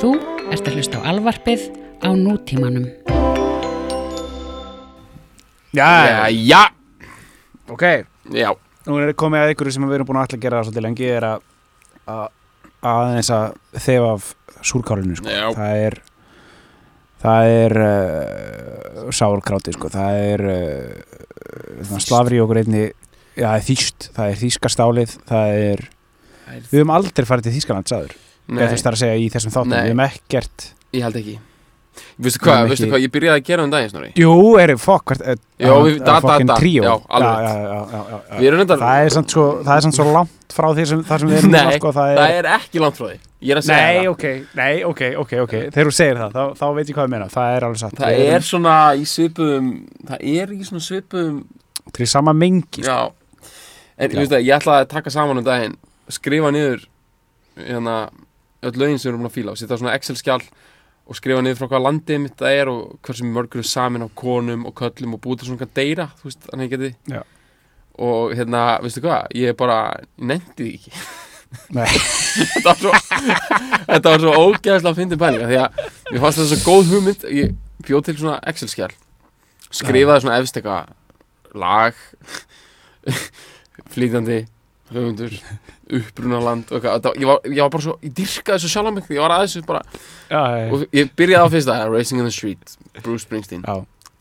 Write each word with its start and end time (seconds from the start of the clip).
Þú 0.00 0.10
ert 0.50 0.68
að 0.68 0.76
hlusta 0.78 1.00
á 1.00 1.08
alvarpið 1.12 1.66
á 2.00 2.08
nútímanum. 2.16 2.86
Já, 5.76 5.86
Já, 5.86 6.26
já, 6.34 6.62
ok 7.70 7.84
já, 8.34 8.50
Nú 8.88 8.96
er 8.98 9.12
komið 9.14 9.44
að 9.44 9.52
ykkur 9.54 9.68
sem 9.70 9.84
við 9.86 9.98
erum 10.00 10.08
búin 10.08 10.18
að 10.18 10.24
alltaf 10.26 10.40
gera 10.42 10.58
það 10.58 10.66
svolítið 10.70 10.84
lengi 10.86 11.10
er 11.14 11.26
að 11.28 11.42
að- 12.10 12.30
aðeins 12.90 13.30
að 13.36 13.44
þefa 13.84 14.08
af 14.16 14.30
súrkálinu 14.66 15.16
sko. 15.20 15.28
Já. 15.30 15.46
það 15.54 15.82
er 15.84 15.96
það 17.20 17.50
er 17.60 17.76
uh, 17.84 19.10
sárkráti 19.14 19.76
sko. 19.76 19.92
það 19.92 20.18
er 20.32 20.44
uh, 20.56 21.98
slafri 22.02 22.40
okkur 22.42 22.62
einni 22.64 22.82
já, 23.36 23.46
það 23.46 23.54
er 23.60 23.66
þýst, 23.68 24.08
það 24.16 24.32
er 24.32 24.40
þýskastálið 24.42 25.14
það 25.28 25.54
er, 25.70 25.84
við 26.72 26.80
höfum 26.80 26.94
aldrei 26.96 27.28
farið 27.28 27.46
til 27.50 27.54
Þýskaland 27.60 27.94
sagður, 28.50 28.58
nei, 28.58 28.66
eða 28.66 28.74
þess 28.74 28.90
að 28.90 28.98
segja 29.04 29.20
í 29.20 29.30
þessum 29.30 29.54
þáttum, 29.54 29.70
Nei. 29.70 29.80
við 29.80 29.90
höfum 29.94 30.04
ekkert 30.08 30.66
ég 30.92 31.02
held 31.06 31.16
ekki 31.22 31.38
Veistu 32.20 32.38
Við 32.40 32.44
hvað, 32.46 32.70
ekki- 32.70 32.88
hvað, 32.90 33.02
ég 33.02 33.10
byrjaði 33.12 33.40
að 33.40 33.46
gera 33.48 33.64
um 33.64 33.70
daginn 33.72 33.90
snorri 33.90 34.10
Jú, 34.16 34.34
er 34.60 34.70
fokk 34.80 35.10
er, 35.20 35.38
da- 35.58 36.20
fucking 36.20 36.46
da. 36.48 36.54
tríó. 36.56 36.82
Já, 36.84 36.92
alveg 37.08 37.30
já, 37.30 37.40
rétt. 37.40 37.56
já, 37.60 37.80
já, 37.90 38.00
já, 38.10 38.20
já. 38.30 38.36
Við 38.40 38.46
erum 38.50 38.58
reyndar 38.60 38.78
það 38.80 39.00
er 39.04 39.10
samt 39.10 39.30
svo, 39.34 39.44
það 39.66 39.74
er 39.76 39.80
samt 39.86 39.96
svo 39.98 40.06
langt 40.14 40.54
frá 40.54 40.68
því 40.76 40.84
sem, 40.86 41.02
það 41.04 41.18
sem 41.20 41.28
við 41.28 41.38
erum 41.40 41.50
Nei, 41.50 41.74
sko, 41.78 41.92
það 41.92 42.12
er, 42.12 42.20
það 42.20 42.36
er 42.38 42.48
ekki 42.54 42.80
langt 42.84 42.96
frá 43.00 43.06
því 43.10 43.18
Ég 43.40 43.50
er 43.50 43.60
að 43.60 43.66
segja 43.66 43.82
Nei, 43.82 43.98
það 43.98 44.10
ok, 44.12 44.24
nei, 44.60 44.84
ok, 44.84 45.02
ok, 45.24 45.32
ok 45.44 45.54
Þegar 45.74 45.90
þú 45.90 45.94
segir 45.98 46.16
það, 46.22 46.32
þá, 46.38 46.42
þá 46.60 46.64
veit 46.78 46.88
ég 46.88 46.94
hvað 46.96 47.04
ég 47.08 47.12
meina 47.16 47.28
Það 47.34 47.56
er 47.56 47.66
alveg 47.68 47.80
satt 47.82 48.00
Það 48.00 48.22
er 48.30 48.46
svona 48.50 48.76
í 48.94 49.04
svipum 49.10 49.70
Það 50.08 50.24
er 50.36 50.54
í 50.54 50.60
svona 50.70 50.84
svipum 50.86 51.44
Til 51.96 52.06
sama 52.06 52.32
mengi 52.36 52.84
sko. 52.84 52.86
Já 52.86 52.98
En 54.00 54.08
Já. 54.08 54.14
þú 54.14 54.20
veist 54.22 54.32
það, 54.32 54.44
ég 54.46 54.56
ætlaði 54.60 54.84
að 54.86 54.90
taka 54.94 55.10
saman 55.10 55.40
um 55.42 55.44
daginn 55.44 55.76
Skrifa 56.08 56.52
niður 56.54 56.86
Hérna 57.60 57.96
Öll 58.66 58.76
lögin 58.80 59.00
sem 59.00 59.08
við 59.08 59.12
erum 59.14 59.24
búin 59.24 59.30
að 59.30 59.36
fíla 59.38 59.54
Og 59.54 59.60
setja 59.60 59.78
svona 59.80 59.96
Excel-skjál 59.96 60.40
Og 61.10 61.18
skrifa 61.18 61.42
niður 61.42 61.58
frá 61.60 61.70
hvað 61.72 61.84
landið 61.86 62.22
mitt 62.24 62.36
það 62.40 62.56
er 62.58 62.72
Og 62.72 62.82
hversu 63.06 63.28
mörgur 63.28 63.62
er 63.62 63.68
samin 63.70 64.04
á 64.04 64.08
konum 64.20 64.66
og 64.68 64.76
köllum 64.80 65.16
Og 65.16 65.22
búið 65.24 65.42
til 65.42 65.50
svona 65.50 65.70
deyra 65.80 66.10
Þú 66.20 66.28
veist, 66.28 66.46
þannig 66.50 66.68
ég 66.68 66.76
geti. 66.76 66.92
Já. 67.14 67.22
Og 68.00 68.36
hérna, 68.36 68.62
veistu 68.84 69.02
hvað? 69.04 69.26
Ég 69.36 69.52
er 69.52 69.56
bara, 69.58 69.80
ég 70.00 70.30
nefndi 70.30 70.68
því 70.68 70.74
ekki. 70.78 70.92
Nei, 71.76 71.88
þetta 72.54 72.62
var 72.70 72.78
svo 72.80 72.92
þetta 73.90 74.12
var 74.14 74.22
svo 74.22 74.34
ógeðslega 74.38 74.92
að 74.92 75.00
fyndi 75.02 75.18
pælinga 75.20 75.48
því 75.50 75.58
að 75.64 75.80
mér 76.12 76.22
fannst 76.22 76.40
það 76.40 76.50
svo 76.52 76.60
góð 76.68 76.92
hugmynd. 76.94 77.26
Ég 77.34 77.56
bjóð 77.84 78.04
til 78.06 78.16
svona 78.22 78.38
Excel-skjál 78.48 78.92
skrifaði 79.74 80.24
svona 80.24 80.38
efst 80.40 80.58
eitthvað 80.58 81.58
lag 81.58 81.98
flýtandi 83.94 84.42
höfundur 84.94 85.32
upprunaland 86.00 86.70
og 86.70 86.78
eitthvað. 86.84 87.18
Ég 87.20 87.26
var, 87.30 87.38
ég 87.46 87.60
var 87.62 87.72
bara 87.74 87.84
svo, 87.86 87.96
ég 88.04 88.12
dyrkaði 88.16 88.56
þessu 88.58 88.72
sjálf 88.72 88.94
mig 88.94 89.10
ég 89.10 89.22
var 89.24 89.34
aðeins 89.36 89.66
bara, 89.68 89.82
já, 90.30 90.40
já, 90.40 90.66
og 90.70 90.76
ég 90.96 91.12
byrjaði 91.18 91.46
á 91.46 91.52
fyrsta 91.54 91.78
Racing 91.90 92.18
in 92.22 92.26
the 92.28 92.34
Street, 92.34 92.76
Bruce 93.02 93.24
Springsteen. 93.26 93.62
Já, 93.66 93.74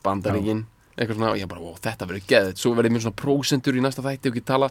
Bandaríkin, 0.05 0.65
eitthvað 0.95 1.15
svona 1.19 1.33
og 1.33 1.39
ég 1.41 1.49
bara, 1.51 1.61
ó, 1.61 1.71
þetta 1.79 2.09
verður 2.09 2.27
geðið, 2.33 2.53
svo 2.61 2.73
verður 2.77 2.95
mér 2.95 3.05
svona 3.05 3.21
prósentur 3.23 3.75
í 3.77 3.83
næsta 3.83 4.05
þætti 4.05 4.29
og 4.29 4.35
ekki 4.35 4.45
tala 4.47 4.67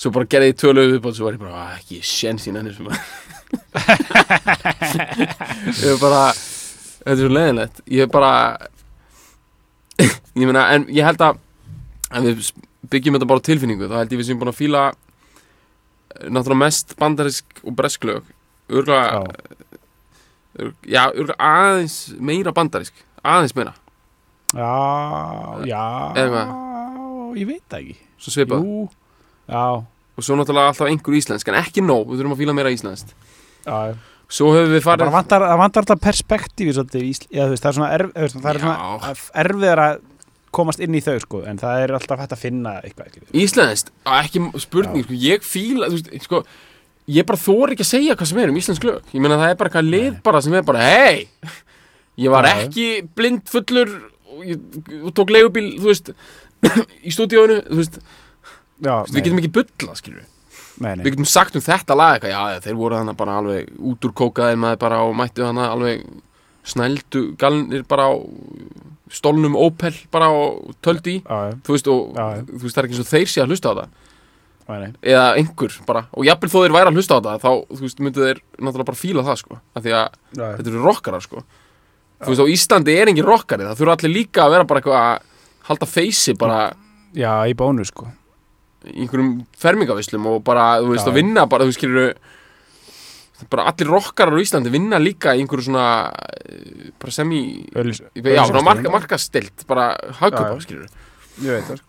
svo 0.00 0.08
bara 0.14 0.28
gerði 0.32 0.52
ég 0.54 0.60
tölu 0.60 0.82
upp 0.96 1.04
og 1.10 1.16
svo 1.16 1.24
var 1.28 1.36
ég 1.36 1.42
bara, 1.42 1.56
"Ah, 1.60 1.72
ekki 1.76 2.00
sjens 2.00 2.46
í 2.48 2.52
nenni 2.52 2.70
ég 5.80 5.90
er 5.90 5.98
bara 6.00 6.32
þetta 6.32 7.10
er 7.10 7.20
svo 7.20 7.30
leiðinlegt. 7.32 7.80
Ég 7.90 8.10
bara 8.12 8.32
ég 10.00 10.46
meina, 10.46 10.68
en 10.74 10.86
ég 10.88 11.04
held 11.04 11.20
að 11.24 11.38
ef 12.10 12.22
við 12.24 12.50
byggjum 12.90 13.16
þetta 13.16 13.28
bara 13.30 13.42
á 13.42 13.46
tilfinningu 13.48 13.88
þá 13.90 13.96
held 14.00 14.14
ég 14.14 14.20
við 14.20 14.28
sem 14.30 14.40
búin 14.40 14.52
að 14.52 14.60
fíla 14.60 14.84
náttúrulega 16.28 16.62
mest 16.64 16.96
bandarisk 17.00 17.62
og 17.64 17.76
bresklög 17.78 18.26
örgulega 18.70 19.22
já, 20.86 21.04
örgulega 21.14 21.38
aðeins 21.38 21.96
meira 22.18 22.52
bandarisk 22.54 22.94
aðeins 23.22 23.54
meira. 23.56 23.74
Já, 24.50 24.72
já 25.68 25.84
Eða 26.18 26.44
Ég 27.38 27.46
veit 27.46 27.74
ekki. 27.76 27.92
Svo 28.18 28.32
svipað. 28.34 28.64
Já, 29.46 29.66
og 29.86 30.24
svo 30.26 30.34
náttúrulega 30.34 30.72
alltaf 30.72 30.88
einhver 30.90 31.14
íslensk 31.20 31.48
en 31.52 31.60
ekki 31.60 31.84
nóg, 31.84 32.08
við 32.10 32.18
þurfum 32.20 32.34
að 32.34 32.40
fíla 32.42 32.54
meira 32.58 32.72
íslenskt. 32.74 33.14
Já 33.62 33.94
svo 34.30 34.52
höfum 34.54 34.74
við 34.76 34.84
farið 34.84 35.10
það 35.10 35.58
vantar 35.58 35.82
alltaf 35.82 36.02
perspektífi 36.02 36.74
svolítið, 36.76 37.02
í 37.02 37.10
Ísl- 37.14 37.28
já, 37.34 37.42
þú 37.46 37.54
veist, 37.54 37.64
það 37.64 37.70
er 37.70 37.76
svona, 37.78 37.90
erf, 37.96 38.10
er 38.14 38.22
Já. 38.22 38.32
svona 38.34 39.14
erfiðar 39.44 39.82
að 39.84 40.00
komast 40.54 40.82
inn 40.82 40.96
í 40.96 41.02
þau 41.04 41.16
sko, 41.22 41.42
en 41.48 41.60
það 41.60 41.84
er 41.84 41.94
alltaf 41.98 42.22
hægt 42.22 42.34
að 42.34 42.42
finna 42.42 42.74
eitthvað 42.80 43.10
ekki. 43.10 43.22
íslenskt, 43.42 43.92
á, 44.06 44.12
ekki 44.22 44.42
spurning 44.62 45.06
sko, 45.06 45.18
ég 45.22 45.46
fíla, 45.46 45.90
þú 45.90 45.98
veist, 45.98 46.10
sko 46.26 46.42
ég 47.10 47.26
bara 47.26 47.42
þór 47.42 47.74
ekki 47.74 47.86
að 47.86 47.90
segja 47.90 48.16
hvað 48.18 48.30
sem 48.30 48.40
er 48.42 48.52
um 48.52 48.58
íslensk 48.60 48.86
lög. 48.86 49.12
Ég 49.14 49.22
meina 49.22 49.38
það 49.40 49.52
er 49.52 49.60
bara 49.60 49.70
eitthvað 49.70 49.92
lið 49.94 50.10
bara 50.26 50.42
sem 50.44 50.56
er 50.58 50.66
bara 50.66 50.88
hei, 50.88 51.28
ég 52.20 52.34
var 52.34 52.50
ekki 52.50 52.88
blind 53.18 53.46
fullur 53.50 53.94
og, 54.30 54.42
ég, 54.46 54.66
og 55.00 55.14
tók 55.16 55.32
leigubíl, 55.34 55.70
þú 55.78 55.90
veist 55.90 56.12
í 57.08 57.14
stúdíóinu, 57.14 57.62
þú 57.70 57.80
veist. 57.80 58.02
Já, 58.80 58.94
við 59.10 59.24
getum 59.24 59.40
ekki 59.42 59.54
bulla, 59.60 59.96
skilur 59.98 60.28
nei, 60.80 60.94
nei, 60.96 61.04
við 61.04 61.14
getum 61.14 61.28
sagt 61.28 61.56
um 61.58 61.64
þetta 61.64 61.96
lag 61.98 62.16
eitthvað, 62.16 62.32
já, 62.32 62.62
þeir 62.64 62.78
voru 62.78 62.98
þannig 63.00 63.18
bara 63.20 63.36
alveg 63.40 63.72
út 63.90 64.06
úr 64.08 64.14
kókaðir 64.16 64.60
maður 64.60 64.80
bara 64.84 65.00
og 65.04 65.16
mættu 65.18 65.44
þannig 65.44 65.74
alveg 65.74 66.04
snældu 66.70 67.24
galnir 67.40 67.84
bara 67.88 68.08
á 68.08 68.14
stólnum 69.10 69.56
Opel 69.58 69.94
bara 70.12 70.28
og 70.34 70.74
töldi 70.84 71.18
í. 71.18 71.22
Já, 71.24 71.50
já, 71.50 71.56
þú 71.66 71.74
veist, 71.76 71.90
og 71.90 72.14
Já, 72.16 72.26
þú 72.46 72.62
veist, 72.62 72.76
það 72.76 72.82
er 72.82 72.88
ekki 72.88 72.96
eins 72.96 73.04
og 73.04 73.10
þeir 73.10 73.32
sé 73.32 73.42
að 73.42 73.52
hlusta 73.54 73.72
á 73.72 73.78
það. 73.80 73.98
Nei. 74.70 74.92
eða 75.02 75.22
einhver 75.34 75.72
bara, 75.82 76.04
og 76.14 76.22
jafnvel 76.28 76.50
þó 76.52 76.60
þeir 76.62 76.74
væri 76.76 76.90
að 76.92 76.98
hlusta 77.00 77.16
á 77.18 77.24
það 77.24 77.40
þá, 77.42 77.50
þú 77.74 77.80
veist, 77.82 78.02
myndu 78.06 78.22
þeir 78.22 78.38
náttúrulega 78.54 78.86
bara 78.86 78.98
fíla 79.00 79.24
það 79.26 79.38
sko, 79.40 79.56
af 79.74 79.82
því 79.82 79.94
að 79.98 80.20
þetta 80.38 80.70
eru 80.70 80.82
rockarar 80.84 81.24
sko. 81.24 81.42
Þú 82.20 82.28
veist, 82.30 82.42
á 82.44 82.52
Íslandi 82.54 82.94
er 82.94 83.10
engin 83.10 83.26
rockari. 83.26 83.66
Það 83.66 83.80
þurfa 83.80 83.96
allir 83.96 84.12
líka 84.14 84.44
að 84.44 84.54
vera 84.54 84.68
bara 84.70 84.82
eitthvað 84.82 85.00
að 85.00 85.26
halda 85.70 85.88
feysi 85.90 86.36
bara 86.38 86.60
já, 87.18 87.32
í 87.50 87.56
bónu 87.58 87.86
sko. 87.88 88.06
í 88.86 89.02
einhverjum 89.02 89.32
fermingavislum 89.58 90.26
og 90.30 90.44
bara, 90.46 90.68
þú 90.84 90.94
veist, 90.94 91.08
að 91.10 91.18
vinna 91.18 91.48
bara, 91.50 91.66
þú 91.66 91.72
veist, 91.72 91.80
skilur 91.82 92.14
bara 93.50 93.64
allir 93.70 93.88
rockarar 93.88 94.36
á 94.36 94.42
Íslandi 94.42 94.70
vinna 94.72 94.98
líka 95.00 95.32
í 95.36 95.40
einhverju 95.44 95.68
svona 95.70 95.86
eh, 96.44 96.90
bara 97.00 97.14
sem 97.14 97.30
í 97.32 97.42
já, 98.36 98.42
svona 98.44 98.64
marka, 98.66 98.90
markastilt 98.92 99.64
bara 99.70 99.94
já. 100.56 100.60
skilur 100.66 100.88
Ég 101.40 101.56
veit 101.56 101.68
það 101.70 101.80
sko. 101.80 101.86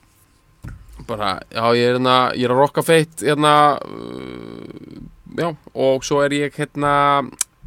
bara, 1.07 1.31
já, 1.51 1.63
ég 1.75 1.87
er 1.89 1.97
hérna 1.97 2.15
ég 2.37 2.45
er 2.47 2.53
að 2.55 2.61
rocka 2.61 2.83
feitt, 2.85 3.23
hérna 3.25 3.53
uh, 3.83 5.01
já, 5.37 5.49
og 5.73 6.05
svo 6.07 6.21
er 6.23 6.35
ég 6.37 6.55
hérna 6.55 6.93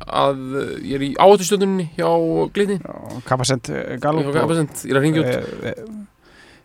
að 0.04 0.40
ég 0.84 0.94
er 0.98 1.04
í 1.06 1.12
áhættustjórnunni 1.20 1.90
hjá 1.98 2.08
Glitni 2.54 2.80
Kappasend 3.28 3.68
Gallup 4.02 4.26
og- 4.30 4.34
ég 4.34 4.90
er 4.90 4.98
að 4.98 5.04
ringja 5.06 5.22
út 5.22 5.30
Eh, 5.34 5.70
eh, 5.70 5.84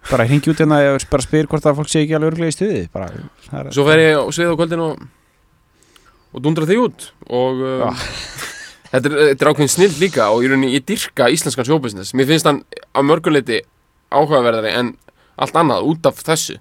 bara 0.09 0.25
hringi 0.25 0.49
út 0.49 0.57
hérna 0.63 0.79
og 0.95 1.03
bara 1.11 1.21
spyr 1.25 1.45
hvort 1.51 1.65
að 1.67 1.75
fólk 1.77 1.89
sé 1.91 2.01
ekki 2.05 2.15
alveg 2.15 2.31
örglega 2.33 2.53
í 2.53 2.55
stuði 2.55 2.81
bara, 2.93 3.09
Svo 3.75 3.83
fer 3.85 3.99
ég 3.99 4.17
svið 4.33 4.53
á 4.53 4.59
kvöldin 4.59 4.83
og, 4.85 5.01
og 6.33 6.43
dundra 6.45 6.67
þig 6.69 6.83
út 6.83 7.09
og 7.29 7.63
um, 7.63 7.85
Ah. 7.89 8.05
þetta, 8.91 9.03
er, 9.09 9.17
þetta 9.31 9.45
er 9.45 9.51
ákveðin 9.51 9.73
snill 9.75 9.93
líka 10.01 10.29
og 10.33 10.45
ég, 10.45 10.55
ég 10.73 10.87
dyrka 10.87 11.29
íslenskan 11.33 11.67
showbusiness. 11.67 12.15
Mér 12.17 12.29
finnst 12.31 12.49
hann 12.49 12.63
á 12.93 12.99
mörguleiti 13.05 13.61
áhugaverðari 14.09 14.73
en 14.79 14.93
allt 15.39 15.57
annað 15.59 15.87
út 15.91 16.09
af 16.09 16.21
þessu. 16.25 16.57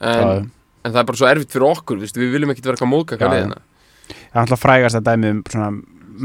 En, 0.00 0.50
en 0.84 0.92
það 0.92 1.00
er 1.00 1.08
bara 1.08 1.20
svo 1.20 1.28
erfitt 1.30 1.54
fyrir 1.54 1.70
okkur 1.70 2.00
viðst, 2.02 2.18
við 2.20 2.34
viljum 2.36 2.52
ekkit 2.52 2.68
vera 2.68 2.76
eitthvað 2.76 3.32
liðina. 3.32 3.60
Það 4.06 4.36
er 4.36 4.42
alltaf 4.44 4.62
frægast 4.62 4.98
að 5.00 5.06
dæmi 5.08 5.30
um 5.32 5.44
svona 5.50 5.70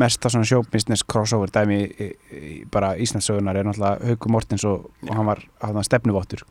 mesta 0.02 0.30
svona 0.32 0.48
showbusiness 0.48 1.04
crossover 1.08 1.52
dæmi 1.52 1.80
í, 1.84 2.08
í, 2.08 2.54
bara 2.72 2.94
Íslandsögunar 3.02 3.58
er 3.60 3.68
náttúrulega 3.68 4.12
Haukur 4.12 4.32
Mortens 4.32 4.64
og, 4.68 4.86
og 5.08 5.16
hann 5.16 5.28
var 5.28 5.42
hann 5.64 5.88
stefnuvottur. 5.88 6.44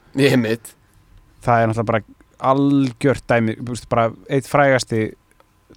Það 1.45 1.63
er 1.63 1.71
náttúrulega 1.71 1.91
bara 1.93 2.03
algjört 2.51 3.27
dæmi 3.29 3.57
bara 3.93 4.09
eitt 4.33 4.49
frægasti 4.49 5.11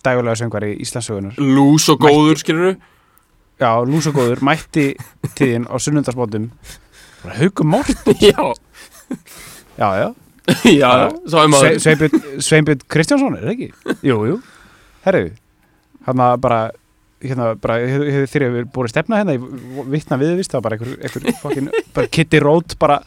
dægulega 0.04 0.40
söngvar 0.42 0.66
í 0.68 0.74
Íslandsögunar 0.84 1.38
lús 1.38 1.88
og 1.94 2.02
góður 2.04 2.42
skilur 2.42 2.76
já, 3.62 3.70
lús 3.86 4.10
og 4.10 4.18
góður, 4.18 4.44
mætti 4.46 4.92
tíðin 5.38 5.70
á 5.70 5.76
sunnundarsbótum 5.78 6.50
bara 7.24 7.38
Haukur 7.40 7.68
Mortens 7.70 8.24
já, 8.24 8.36
já, 9.78 9.90
já, 10.00 10.10
já, 10.68 10.90
maður. 11.48 11.80
Sveinbjörn 11.80 12.42
Sveinbjörn 12.44 12.86
Kristjánsson, 12.92 13.38
er 13.38 13.48
það 13.48 13.54
ekki? 13.54 13.98
Jú, 14.10 14.18
jú, 14.28 14.40
herru 15.06 15.28
hann 16.08 16.24
að 16.24 16.40
bara 16.44 16.62
hérna 17.24 17.54
bara, 17.60 17.78
hefur 17.88 18.10
hef, 18.12 18.32
þeir 18.34 18.46
hefur 18.50 18.66
búið 18.76 18.92
stefna 18.92 19.22
hérna 19.22 19.38
ég 19.38 19.86
vittna 19.94 20.20
viðvist, 20.20 20.52
það 20.52 20.60
var 20.60 20.66
bara 20.66 20.78
einhver, 20.78 20.98
einhver 21.00 21.40
fucking, 21.40 21.70
bara 21.96 22.12
Kitty 22.18 22.42
Road 22.44 22.76
bara 22.82 23.00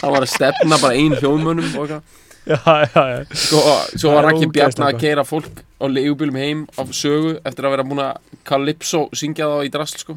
það 0.00 0.14
var 0.14 0.24
að 0.24 0.32
stefna 0.32 0.80
bara 0.80 0.96
ein 0.96 1.16
hljóðmönnum 1.18 1.76
og 1.76 1.84
eitthvað 1.84 2.28
já, 2.46 2.86
já, 2.94 3.02
já. 3.10 3.24
Svo, 3.34 3.60
svo 3.96 4.10
Það 4.10 4.14
var 4.16 4.24
er 4.24 4.28
Raki 4.30 4.46
Bjarni 4.54 4.84
að 4.86 5.00
keira 5.02 5.24
fólk 5.28 5.54
á 5.80 5.84
leigubílum 5.88 6.36
heim 6.40 6.58
á 6.76 6.82
sögu 6.94 7.32
eftir 7.44 7.64
að 7.68 7.72
vera 7.76 7.84
búin 7.86 8.02
að 8.04 8.12
Calypso 8.48 9.00
syngja 9.16 9.44
þá 9.50 9.56
í 9.66 9.70
drasl 9.72 9.98
sko. 10.00 10.16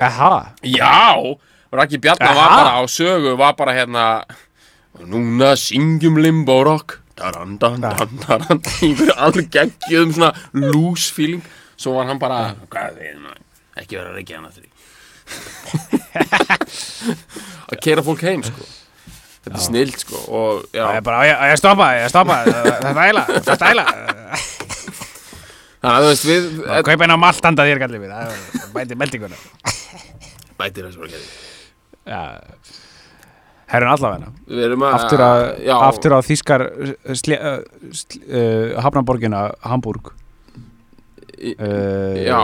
Aha, 0.00 0.32
Já, 0.64 1.16
Raki 1.72 1.98
Bjarni 2.00 2.28
Aha. 2.28 2.34
var 2.38 2.50
bara 2.56 2.72
á 2.80 2.82
sögu 2.88 3.36
var 3.40 3.54
bara 3.58 3.72
hérna 3.76 4.04
Núna 5.00 5.54
syngjum 5.56 6.18
limbo 6.20 6.58
rock. 6.66 6.98
Daran, 7.16 7.56
daran, 7.60 7.80
daran, 7.84 8.18
daran 8.26 8.60
Einhverju 8.82 9.14
alveg 9.24 9.48
geggjöðum 9.54 10.12
svona 10.16 10.32
loose 10.52 11.12
feeling. 11.14 11.42
Svo 11.80 11.94
var 11.96 12.06
hann 12.10 12.18
bara 12.20 12.54
hvað 12.72 12.96
við 12.98 13.06
erum 13.14 13.26
ekki 13.80 13.96
vera 13.96 14.10
að 14.10 14.16
reykja 14.18 14.36
hana 14.40 14.50
því 14.52 14.68
að 17.70 17.78
keira 17.84 18.02
fólk 18.04 18.22
heim 18.26 18.42
sko 18.44 18.64
þetta 19.44 19.56
er 19.56 19.64
snild 19.64 19.96
sko 20.02 20.20
og 20.40 20.64
Það 20.74 20.96
er 20.98 21.04
bara, 21.06 21.20
ég, 21.28 21.44
ég 21.52 21.60
stoppa, 21.60 21.86
ég 22.00 22.10
stoppa 22.12 22.40
Það 22.44 22.90
er 22.90 23.12
æla, 23.14 23.24
það 23.46 23.54
er 23.54 23.70
æla. 23.74 23.86
Þannig 25.80 25.94
að 25.94 26.02
þú 26.04 26.10
veist 26.10 26.26
við 26.28 26.48
Kaupa 26.90 27.06
einn 27.06 27.14
á 27.16 27.24
maltanda 27.24 27.64
þér 27.68 27.80
kallið 27.84 28.02
við 28.04 28.10
Það 28.12 28.34
er 28.34 28.72
bæti 28.76 28.98
meldinguna 29.00 29.38
bætir 30.60 30.84
þessu 30.90 31.00
bara 31.00 31.12
gerði 31.14 31.30
Já. 32.10 32.20
Herrun 33.70 33.92
allavegna 33.94 34.28
við 34.50 34.64
erum 34.66 34.82
að 34.84 34.94
Aftur, 34.98 35.22
að, 35.24 35.42
já, 35.64 35.74
aftur 35.86 36.14
á 36.16 36.20
þýskar 36.26 36.64
sli, 37.20 37.36
uh, 37.38 37.60
sli, 37.94 38.18
uh, 38.26 38.80
Hafnaborgina 38.82 39.42
Hamburg. 39.62 40.10
Í- 41.38 41.54
uh, 41.54 42.16
Já. 42.26 42.40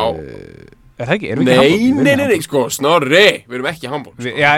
Er 0.97 1.05
það 1.11 1.15
ekki? 1.19 1.31
Erum 1.35 1.45
við 1.45 1.51
nei, 1.51 1.57
ekki 1.67 1.75
erum 1.77 1.97
nei, 1.97 2.05
nei, 2.05 2.13
nei, 2.17 2.25
Hamburg. 2.25 2.45
sko, 2.47 2.61
snorri 2.73 3.25
við 3.45 3.57
erum 3.59 3.67
ekki 3.69 3.85
í 3.85 3.91
Hamburg 3.93 4.21
sko. 4.23 4.31
já, 4.41 4.53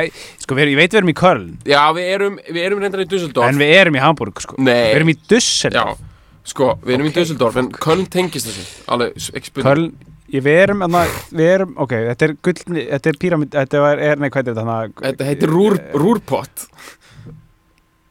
sko, 0.44 0.58
við, 0.58 0.68
ég 0.70 0.78
veit 0.78 0.92
við 0.92 0.98
erum 1.00 1.10
í 1.10 1.16
Köln 1.18 1.48
já, 1.66 1.80
við 1.96 2.10
erum, 2.14 2.36
við 2.46 2.60
erum 2.68 2.84
reyndar 2.84 3.02
í 3.02 3.08
Düsseldorf 3.10 3.48
En 3.50 3.58
við 3.58 3.72
erum 3.80 3.98
í 3.98 4.02
Hamburg 4.04 4.44
sko. 4.44 4.58
Nei. 4.62 4.76
Við 4.92 4.98
erum 5.00 5.10
í 5.10 5.16
já, 5.16 5.24
Düsseldorf 5.32 6.04
sko, 6.52 6.68
við 6.84 6.94
erum 6.98 7.08
í 7.10 7.14
Düsseldorf 7.16 7.58
en 7.64 7.72
Köln 7.74 8.06
tengist 8.14 8.52
þessu 8.52 8.68
alveg, 8.94 9.18
ekki 9.34 9.50
spurning 9.50 9.68
Köln, 9.72 10.14
ég, 10.30 10.46
við 10.46 10.60
erum 10.62 10.86
anna, 10.86 11.02
Við 11.32 11.50
erum, 11.56 11.74
ok, 11.82 11.96
þetta 12.12 12.28
er 12.28 12.36
gullni 12.46 12.86
Þetta 12.92 13.12
er 13.12 13.20
pyramid, 13.26 13.52
þetta 13.58 13.82
var, 13.82 14.04
er, 14.12 14.22
nei, 14.22 14.30
hvað 14.30 14.44
er 14.44 14.54
þetta 14.54 14.66
hana, 14.68 14.78
þetta 15.02 15.28
heitir 15.32 15.54
rúr, 15.56 15.80
rúrpott 15.98 16.68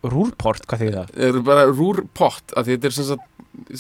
Rúrport, 0.08 0.68
hvað 0.70 0.84
þýðir 0.84 0.96
það? 1.00 1.08
þetta 1.16 1.40
er 1.40 1.46
bara 1.48 1.64
rúrpott 1.72 2.54
af 2.54 2.68
því 2.68 2.76
þetta 2.76 2.90
er 2.92 2.96
sem 2.96 3.08
sagt, 3.08 3.24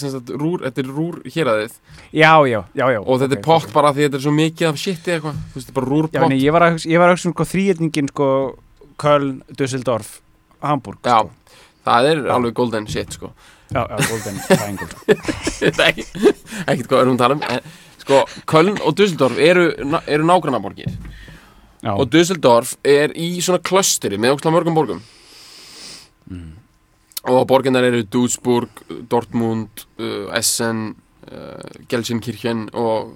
sagt 0.01 0.29
rúr, 0.33 0.63
þetta 0.65 0.83
er 0.83 0.91
rúr 0.91 1.18
héraðið. 1.25 1.74
Já, 2.12 2.31
já, 2.50 2.59
já, 2.74 2.85
já. 2.94 3.00
Og 3.01 3.19
þetta 3.21 3.35
ok, 3.35 3.39
er 3.39 3.44
pott 3.45 3.68
ok. 3.68 3.74
bara 3.75 3.91
því 3.95 4.06
þetta 4.06 4.19
er 4.19 4.24
svo 4.25 4.33
mikið 4.38 4.69
af 4.69 4.79
shiti 4.81 5.13
eitthvað. 5.15 5.41
Þú 5.51 5.59
veist, 5.59 5.74
bara 5.75 5.88
Já, 5.88 5.91
rúrpott 5.94 6.31
nei, 6.31 6.39
ég 6.41 6.56
var 6.56 6.65
að 6.65 6.74
hugsa, 6.75 6.89
ég 6.91 7.03
var 7.03 7.12
að 7.12 7.18
hugsa 7.18 7.29
um 7.29 7.35
sko, 7.35 7.47
þrýetningin 7.51 8.09
sko, 8.13 8.29
Köln, 8.97 9.33
Düsseldorf 9.59 10.15
Hamburg 10.65 10.97
Já, 11.06 11.19
sko. 11.19 11.62
það 11.85 12.09
er 12.12 12.24
Já. 12.24 12.31
alveg 12.38 12.57
golden 12.57 12.88
shit 12.89 13.18
sko. 13.18 13.31
Já, 13.68 13.83
já, 13.83 13.97
Golden. 14.07 14.38
Þetta 15.59 15.83
er 15.83 15.89
ekki, 15.91 16.06
ekkert 16.63 16.88
hvað 16.88 17.01
erum 17.01 17.18
við 17.18 17.18
að 17.18 17.24
tala 17.25 17.35
um 17.35 17.44
en, 17.51 17.71
sko, 18.03 18.21
Köln 18.47 18.77
og 18.79 18.95
Düsseldorf 18.95 19.41
eru, 19.44 19.68
eru 20.07 20.27
nágrannaborgir. 20.29 20.94
Já, 21.83 21.91
og 21.94 22.07
Düsseldorf 22.09 22.77
er 22.88 23.12
í 23.13 23.35
svona 23.44 23.59
klösteri 23.62 24.18
með 24.18 24.38
ókslega 24.38 24.56
mörgum 24.56 24.77
borgum 24.77 25.03
og 27.25 27.47
borginnar 27.49 27.87
eru 27.87 28.03
Duisburg, 28.03 28.83
Dortmund 29.09 29.85
uh, 29.99 30.27
Essen 30.37 30.91
uh, 31.31 31.79
Gelsenkirchen 31.89 32.67
og 32.73 33.15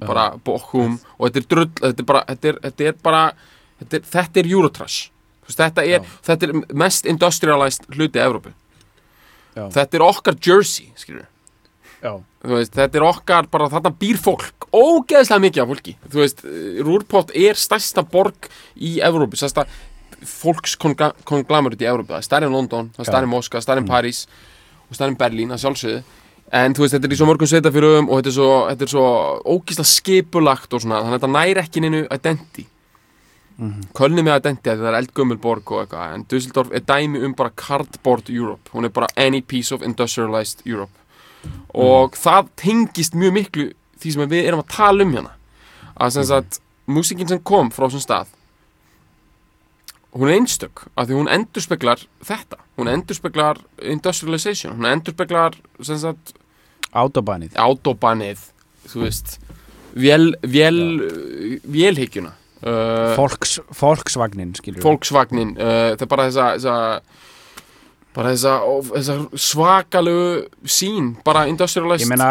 bara 0.00 0.32
Bochum. 0.44 0.98
og 1.18 1.28
þetta 1.28 1.42
er 1.42 1.48
drull 1.50 1.70
þetta 1.80 2.02
er 2.02 2.08
bara, 2.08 2.24
þetta 2.30 2.48
er, 2.48 2.60
þetta 2.64 2.88
er 2.88 2.96
bara 3.02 3.24
þetta 3.78 3.96
er, 3.98 4.08
þetta 4.16 4.40
er 4.40 4.50
Eurotrash. 4.50 5.10
Þetta 5.44 5.84
er, 5.84 6.04
þetta 6.24 6.46
er 6.48 6.54
mest 6.72 7.06
industrialized 7.06 7.84
hluti 7.92 8.22
Evrópu. 8.22 8.54
Já. 9.54 9.68
þetta 9.70 9.98
er 9.98 10.02
okkar 10.02 10.38
Jersey 10.42 10.88
veist, 12.58 12.74
þetta 12.74 12.98
er 12.98 13.06
okkar, 13.06 13.46
bara 13.52 13.70
þarna 13.72 13.92
býr 14.00 14.18
fólk 14.20 14.66
ógeðslega 14.74 15.44
mikið 15.46 15.62
af 15.62 15.70
fólki. 15.70 15.94
Þú 16.10 16.20
veist, 16.20 16.42
Rúrpott 16.84 17.30
er 17.38 17.58
stærsta 17.60 18.02
borg 18.02 18.48
í 18.74 18.96
Evrópu, 19.04 19.38
stærsta 19.38 19.64
fólkskonglamurit 20.28 21.82
í 21.82 21.88
Evrópu. 21.88 22.12
Það 22.12 22.20
er 22.20 22.26
stærri 22.26 22.48
en 22.48 22.54
London, 22.56 22.90
það 22.96 23.04
er 23.04 23.10
stærri 23.10 23.28
en 23.28 23.32
Moska, 23.32 23.62
stærri 23.64 23.82
en 23.84 23.88
París 23.88 24.24
og 24.88 24.98
stærri 24.98 25.14
en 25.14 25.18
Berlín, 25.20 25.54
það 25.54 25.64
sjálfsögðu. 25.64 26.02
En 26.54 26.74
þú 26.76 26.84
veist, 26.84 26.94
þetta 26.94 27.08
er 27.08 27.14
í 27.14 27.18
svo 27.18 27.28
mörgum 27.28 27.50
sveitafjörðum 27.50 28.10
og 28.10 28.20
þetta 28.20 28.30
er 28.30 28.36
svo, 28.36 28.50
þetta 28.68 28.86
er 28.86 28.92
svo 28.92 29.06
ógeðslega 29.54 29.90
skipulagt 29.90 30.76
og 30.76 30.84
svona, 30.84 31.00
þannig 31.02 31.14
að 31.14 31.18
þetta 31.18 31.32
næri 31.34 31.62
ekki 31.64 31.82
neinu 31.84 32.02
identity. 32.04 32.66
Köln 33.94 34.18
er 34.18 34.26
með 34.26 34.38
identity, 34.42 34.70
þetta 34.70 34.90
er 34.90 34.98
eldgömmul 34.98 35.38
borg 35.42 35.72
og 35.72 35.84
eitthvað, 35.84 36.12
en 36.14 36.26
Düsseldorf 36.30 36.74
er 36.74 36.84
dæmi 36.84 37.22
um 37.24 37.34
bara 37.38 37.54
cardboard 37.54 38.30
Europe, 38.30 38.70
hún 38.74 38.86
er 38.86 38.92
bara 38.94 39.08
any 39.16 39.40
piece 39.40 39.74
of 39.74 39.82
industrialized 39.82 40.62
Europe. 40.66 40.92
Og 41.74 42.16
það 42.18 42.50
tengist 42.60 43.14
mjög 43.18 43.36
miklu 43.38 43.66
því 44.02 44.14
sem 44.14 44.30
við 44.30 44.48
erum 44.48 44.62
að 44.62 44.72
tala 44.74 45.04
um 45.04 45.14
hérna. 45.14 45.34
Að 45.94 46.16
sem 46.16 46.26
sagt, 46.28 46.60
músikinn 46.86 47.30
sem 47.30 47.40
kom 47.40 47.70
frá 47.72 47.86
þessum 47.86 48.04
stað 48.04 48.32
hún 50.14 50.30
er 50.30 50.38
einstök 50.38 50.84
af 50.94 51.08
því 51.08 51.18
hún 51.18 51.30
endurspeglar 51.32 52.04
þetta. 52.24 52.60
Hún 52.78 52.90
endurspeglar 52.90 53.60
industrialization 53.82 54.76
hún 54.78 54.88
endurspeglar 54.90 55.58
autobanið. 56.94 57.56
autobanið 57.58 58.48
þú 58.86 59.04
veist 59.06 59.38
vél, 59.94 60.34
vél, 60.42 60.80
vélhyggjuna. 61.64 62.34
Uh, 62.64 63.12
Folks, 63.14 63.58
Volksvagnin. 63.76 64.54
Volksvagnin 64.80 65.52
uh, 65.58 65.92
það 65.98 66.06
er 66.06 66.10
bara 66.10 66.28
þessa, 66.30 66.46
þessa 66.56 67.33
bara 68.14 68.32
þessa, 68.34 69.14
svakalegu 69.34 70.68
sín 70.70 71.12
bara 71.26 71.46
industrialized 71.50 72.06
Ég 72.06 72.12
meina, 72.12 72.30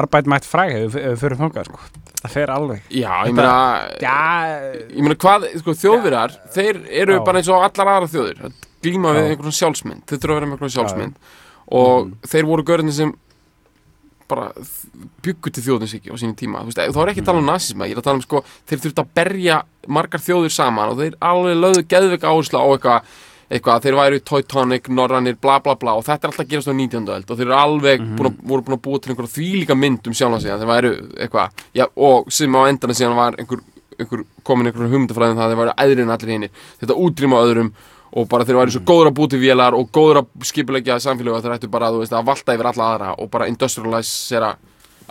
arbeit 0.00 0.28
mætt 0.30 0.48
fræg 0.48 0.76
fyrir 0.92 1.38
þangað, 1.40 1.70
sko. 1.70 2.02
Það 2.20 2.32
fer 2.32 2.52
alveg. 2.52 2.86
Já, 2.90 3.10
ég 3.28 3.36
meina 3.36 3.56
Já, 4.02 4.16
ég 4.90 5.02
meina 5.04 5.18
hvað, 5.24 5.48
sko, 5.62 5.76
þjóðvirar 5.82 6.36
þeir 6.54 6.80
eru 7.04 7.18
Já. 7.20 7.24
bara 7.28 7.42
eins 7.42 7.52
og 7.52 7.66
allar 7.66 7.92
aðra 7.94 8.10
þjóðir. 8.12 8.56
Glíma 8.84 9.14
við 9.16 9.22
Já. 9.22 9.28
einhvern 9.34 9.58
sjálfsmynd. 9.60 10.02
Þeir 10.06 10.22
þurfa 10.22 10.34
að 10.34 10.40
vera 10.40 10.48
með 10.50 10.58
einhvern 10.58 10.74
sjálfsmynd. 10.76 11.30
Og 11.76 12.10
þeir 12.30 12.50
voru 12.50 12.66
görðin 12.66 12.94
sem 12.94 13.14
bara 14.30 14.50
byggu 15.22 15.52
til 15.54 15.62
þjóðinsíki 15.62 16.10
á 16.10 16.16
sínum 16.18 16.34
tíma, 16.38 16.64
þú 16.64 16.72
veist, 16.72 16.80
þá 16.94 17.00
er 17.02 17.12
ekki 17.12 17.22
að 17.22 17.28
tala 17.28 17.42
um 17.42 17.46
nazisma 17.46 17.86
ég 17.86 17.94
er 17.94 18.00
að 18.00 18.06
tala 18.08 18.18
um, 18.18 18.24
sko, 18.24 18.42
þeir 18.66 18.80
þurft 18.84 19.02
að 19.02 19.12
berja 19.18 19.58
margar 19.98 20.22
þjóðir 20.22 20.54
saman 20.56 20.92
og 20.92 20.98
þeir 20.98 21.16
alveg 21.30 21.60
lögðu 21.60 21.84
geðveik 21.92 22.26
áherslu 22.26 22.58
á 22.58 22.66
eitthvað 22.66 23.12
eitthvað, 23.50 23.82
þeir 23.84 23.94
væru 24.00 24.20
Teutonic, 24.26 24.88
Norrannir, 24.88 25.36
bla 25.40 25.58
bla 25.62 25.74
bla 25.78 25.94
og 25.98 26.04
þetta 26.04 26.26
er 26.26 26.32
alltaf 26.32 26.44
að 26.46 26.50
gerast 26.50 26.70
á 26.70 26.74
19. 26.74 27.06
öld 27.14 27.30
og 27.30 27.36
þeir 27.38 27.46
eru 27.46 27.54
alveg 27.60 28.00
Mhm. 28.00 28.16
búin 28.18 28.26
að, 28.32 28.36
voru 28.42 28.62
búin 28.66 28.76
að 28.78 28.82
búa 28.82 29.00
til 29.00 29.12
einhverja 29.14 29.34
þvílíka 29.36 29.76
mynd 29.78 30.06
um 30.06 30.12
sjálfan 30.12 30.40
sig 30.42 30.50
að 30.50 30.60
þeir 30.64 30.72
væru 30.74 30.92
eitthvað, 31.20 31.50
já, 31.74 31.86
og 31.96 32.30
sem 32.32 32.52
á 32.52 32.60
endanum 32.66 32.96
síðan 32.98 33.16
var 33.16 33.36
einhver, 33.38 33.60
einhver 33.98 34.24
komin 34.42 34.66
einhver 34.66 34.88
hugmyndafræðin 34.90 35.36
um 35.36 35.38
það 35.38 35.46
að 35.46 35.52
þeir 35.54 35.62
væru 35.62 35.76
æðri 35.78 36.02
en 36.02 36.10
allir 36.16 36.32
hinir 36.34 36.50
þetta 36.80 36.98
útrýma 37.06 37.42
öðrum 37.46 37.72
og 38.16 38.28
bara 38.28 38.44
þeir 38.44 38.56
væri 38.56 38.70
svo 38.72 38.80
góður 38.86 39.10
að 39.10 39.16
búti 39.18 39.38
vélar 39.40 39.74
og 39.74 39.90
góður 39.92 40.22
að 40.22 40.26
skipulegja 40.46 40.98
samfélögu 41.02 41.36
að 41.36 41.42
þeir 41.46 41.54
ættu 41.58 41.70
bara 41.70 41.90
veist, 41.92 42.12
að 42.12 42.24
valta 42.24 42.54
yfir 42.54 42.66
alla 42.66 42.84
aðra 42.94 43.14
og 43.18 43.30
bara 43.30 43.46
industrialisera 43.48 44.56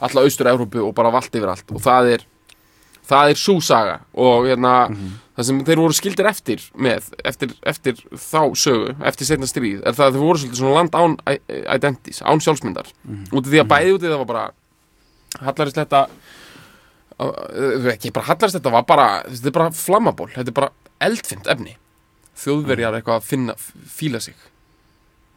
alla 0.01 0.21
austur 0.21 0.47
Európu 0.51 0.81
og 0.83 0.93
bara 0.95 1.11
valta 1.11 1.37
yfir 1.37 1.49
allt 1.53 1.71
og 1.71 1.81
það 1.81 2.13
er 2.15 2.25
það 3.09 3.29
er 3.33 3.39
svo 3.39 3.55
saga 3.61 3.99
og 4.13 4.45
hérna 4.49 4.73
það 5.35 5.43
sem 5.49 5.59
þeir 5.67 5.81
voru 5.83 5.93
skildir 5.97 6.27
eftir 6.29 6.61
með 6.79 7.09
eftir, 7.27 7.53
eftir 7.67 7.97
þá 8.15 8.41
sögu 8.55 8.95
eftir 9.05 9.27
setna 9.29 9.47
stríð 9.49 9.81
er 9.85 9.93
það 9.97 10.05
að 10.07 10.15
þeir 10.15 10.23
voru 10.25 10.39
svolítið 10.43 10.61
svona 10.61 10.77
land 10.79 10.95
án 10.95 11.17
i- 11.33 11.63
identities, 11.75 12.21
án 12.23 12.39
sjálfsmyndar. 12.41 12.87
Út 13.31 13.43
af 13.45 13.51
því 13.51 13.61
að 13.63 13.71
bæði 13.73 13.93
út 13.95 13.99
af 13.99 14.05
því 14.07 14.13
það 14.13 14.21
var 14.23 14.31
bara 14.33 14.45
hallarist 15.45 15.75
þetta 15.81 16.05
ekki 17.95 18.11
bara 18.15 18.25
hallarist 18.29 18.57
þetta 18.59 18.71
var 18.73 18.85
bara 18.87 19.07
þetta 19.29 19.47
er 19.51 19.55
bara 19.55 19.71
flammaból, 19.71 20.27
þetta 20.33 20.51
er 20.51 20.57
bara 20.57 20.71
eldfimt 21.05 21.47
efni. 21.51 21.75
Þjóðverjar 22.35 22.97
eitthvað 22.97 23.19
að 23.21 23.27
finna, 23.29 23.53
fíla 23.95 24.19
sig. 24.23 24.35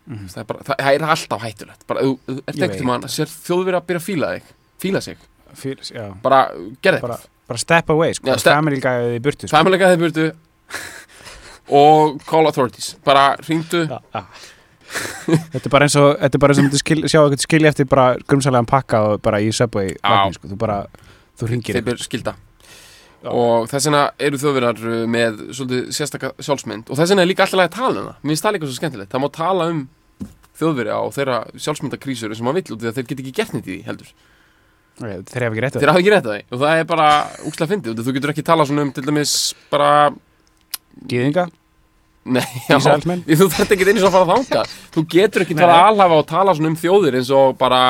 Það, 0.08 0.38
er 0.40 0.46
bara, 0.48 0.64
það 0.66 0.80
er 0.94 1.04
alltaf 1.04 1.42
hættulegt. 1.44 1.82
Bara, 1.86 2.02
þú 2.02 2.38
ert 2.40 2.54
ekkert 2.64 2.80
um 2.82 2.92
að 2.94 3.04
þjóðverjar 3.46 3.78
að 3.82 3.86
byrja 3.90 4.00
að 4.02 4.06
fíla 4.08 4.30
þig 4.34 4.54
fíla 4.78 5.00
sig, 5.04 5.96
já. 5.98 6.06
Bara 6.22 6.40
gerði 6.84 7.00
bara, 7.02 7.16
bara 7.48 7.58
step 7.62 7.90
away, 7.94 8.14
sko. 8.16 8.28
Já, 8.30 8.38
step- 8.42 8.54
Family 8.58 8.80
gæði 8.84 9.16
í 9.16 9.22
burtu, 9.24 9.48
sko. 9.48 9.56
Fæmulega 9.56 9.90
þeir 9.94 10.02
burtu. 10.04 10.28
Og 11.68 12.20
call 12.28 12.46
authorities. 12.48 12.94
Bara 13.04 13.34
hringdu. 13.44 13.84
Já, 13.90 13.98
já. 14.14 14.22
Þetta 15.28 15.66
er 15.68 15.72
bara 15.74 15.84
eins 15.84 15.96
og 16.00 16.14
Þetta 16.16 16.38
er 16.38 16.40
bara 16.40 16.54
eins 16.54 16.60
og 16.62 16.64
myndir 16.64 16.80
skil, 16.80 17.02
sjá 17.04 17.18
eitthvað 17.20 17.42
skilja 17.44 17.72
eftir 17.74 17.88
bara 17.90 18.06
grumsalega 18.24 18.64
pakka 18.70 19.00
og 19.10 19.22
bara 19.24 19.40
í 19.44 19.50
Subway 19.52 19.92
vagnin, 20.00 20.36
sko. 20.38 20.48
Þú 20.54 20.56
bara, 20.62 20.78
þú 21.36 21.48
ringir 21.50 21.76
þeir 21.76 21.84
byrja 21.90 22.06
skilda. 22.08 22.34
Já. 23.18 23.32
og 23.34 23.64
þess 23.66 23.88
vegna 23.88 24.00
eru 24.22 24.38
þjóðverjar 24.38 24.82
uh, 24.86 24.98
með 25.10 25.38
svolítið 25.50 25.88
sérstaka 25.96 26.28
sjálfsmynd. 26.38 26.84
Og 26.86 26.94
þess 27.00 27.10
vegna 27.10 27.24
er 27.24 27.28
líka 27.32 27.42
alltaf 27.44 27.64
að 27.64 27.72
tala 27.74 27.98
um 27.98 28.06
það. 28.06 28.18
Mér 28.22 28.30
finnst 28.30 28.44
það 28.46 28.54
líka 28.54 28.68
svo 28.68 28.76
skemmtilegt, 28.78 29.10
það 29.10 29.22
má 29.24 29.28
tala 29.34 29.66
um 29.72 29.80
þjóðverja 30.60 30.98
og 31.02 31.10
þeirra 31.16 31.38
sjálfsmyndakrísur 31.64 32.36
sem 32.38 32.46
maður 32.46 32.60
vill 32.62 32.76
út 32.76 32.84
því 32.84 32.90
að 32.92 33.00
þeir 33.00 33.08
get 33.10 33.22
ekki 33.24 33.34
gert 33.40 33.56
neitt 33.56 33.66
í 33.66 33.72
því 33.74 33.78
heldur 33.88 34.12
Þeir 34.98 35.44
hefa 35.46 35.52
ekki 35.54 35.62
rétt 35.64 35.76
á 35.76 35.78
þeir 35.78 35.92
hafa 35.92 36.02
ekki 36.02 36.12
rétt 36.14 36.26
að 36.28 36.34
því. 36.34 36.42
Og 36.50 36.62
það 36.64 36.80
er 36.82 36.88
bara 36.90 37.08
úkslega 37.46 37.70
fyndið. 37.74 38.02
Þú 38.06 38.14
getur 38.18 38.32
ekki 38.34 38.44
tala 38.48 38.66
svona 38.68 38.84
um 38.86 38.92
til 38.96 39.04
dæmis 39.06 39.34
bara, 39.70 39.90
Gýðinga, 41.08 41.44
nei, 42.26 42.42
já. 42.66 42.78
Þú 42.82 43.46
þarft 43.54 43.76
ekki 43.76 43.86
eins 43.92 44.02
og 44.02 44.10
að 44.10 44.16
fara 44.16 44.34
þanga 44.34 44.64
Þú 44.96 45.04
getur 45.14 45.44
ekki 45.46 45.56
tala 45.58 45.78
alhafa 45.92 46.18
og 46.18 46.26
tala 46.28 46.54
svona 46.58 46.72
um 46.72 46.76
þjóðir 46.80 47.20
eins 47.20 47.30
og 47.30 47.54
bara 47.60 47.80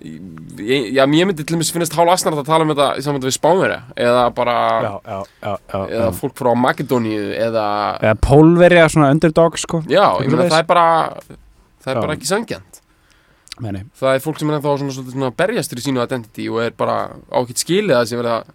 Já, 0.00 1.02
mér 1.04 1.26
myndi 1.28 1.44
til 1.44 1.56
dæmis 1.58 1.68
finnast 1.74 1.92
hálf 1.92 2.08
asnart 2.14 2.38
að 2.40 2.46
tala 2.48 2.64
um 2.64 2.70
þetta 2.72 2.86
í 2.96 3.02
samvænt 3.04 3.26
við 3.26 3.34
Spánverja 3.36 3.80
eða 4.00 4.22
bara 4.36 4.54
Já, 4.80 4.92
já, 5.04 5.18
já, 5.44 5.50
já, 5.52 5.80
eða 5.82 6.06
já. 6.06 6.14
fólk 6.20 6.36
frá 6.40 6.50
Makedóníu 6.56 7.26
eða 7.36 7.66
Eða 8.00 8.14
pólverja, 8.24 8.86
svona 8.94 9.10
underdog, 9.12 9.58
sko. 9.60 9.82
Já, 9.92 10.06
ég 10.24 10.32
meina 10.32 10.46
það 10.48 10.62
er 10.62 10.68
bara 10.70 10.86
það 11.80 11.92
er 11.92 12.00
bara 12.00 12.16
ekki 12.16 12.30
sangjant 12.30 12.69
Meni. 13.60 13.82
það 14.00 14.14
er 14.16 14.24
fólk 14.24 14.38
sem 14.40 14.50
er 14.50 14.56
ennþá 14.58 14.74
svona, 14.80 14.92
svona, 14.96 15.10
svona 15.14 15.30
berjast 15.36 15.70
fyrir 15.74 15.84
sínu 15.86 16.02
identity 16.04 16.48
og 16.50 16.62
er 16.64 16.70
bara 16.76 16.96
ákveðt 17.30 17.60
skilið 17.64 17.96
að 18.00 18.08
sem 18.10 18.20
verið 18.22 18.34
að 18.38 18.52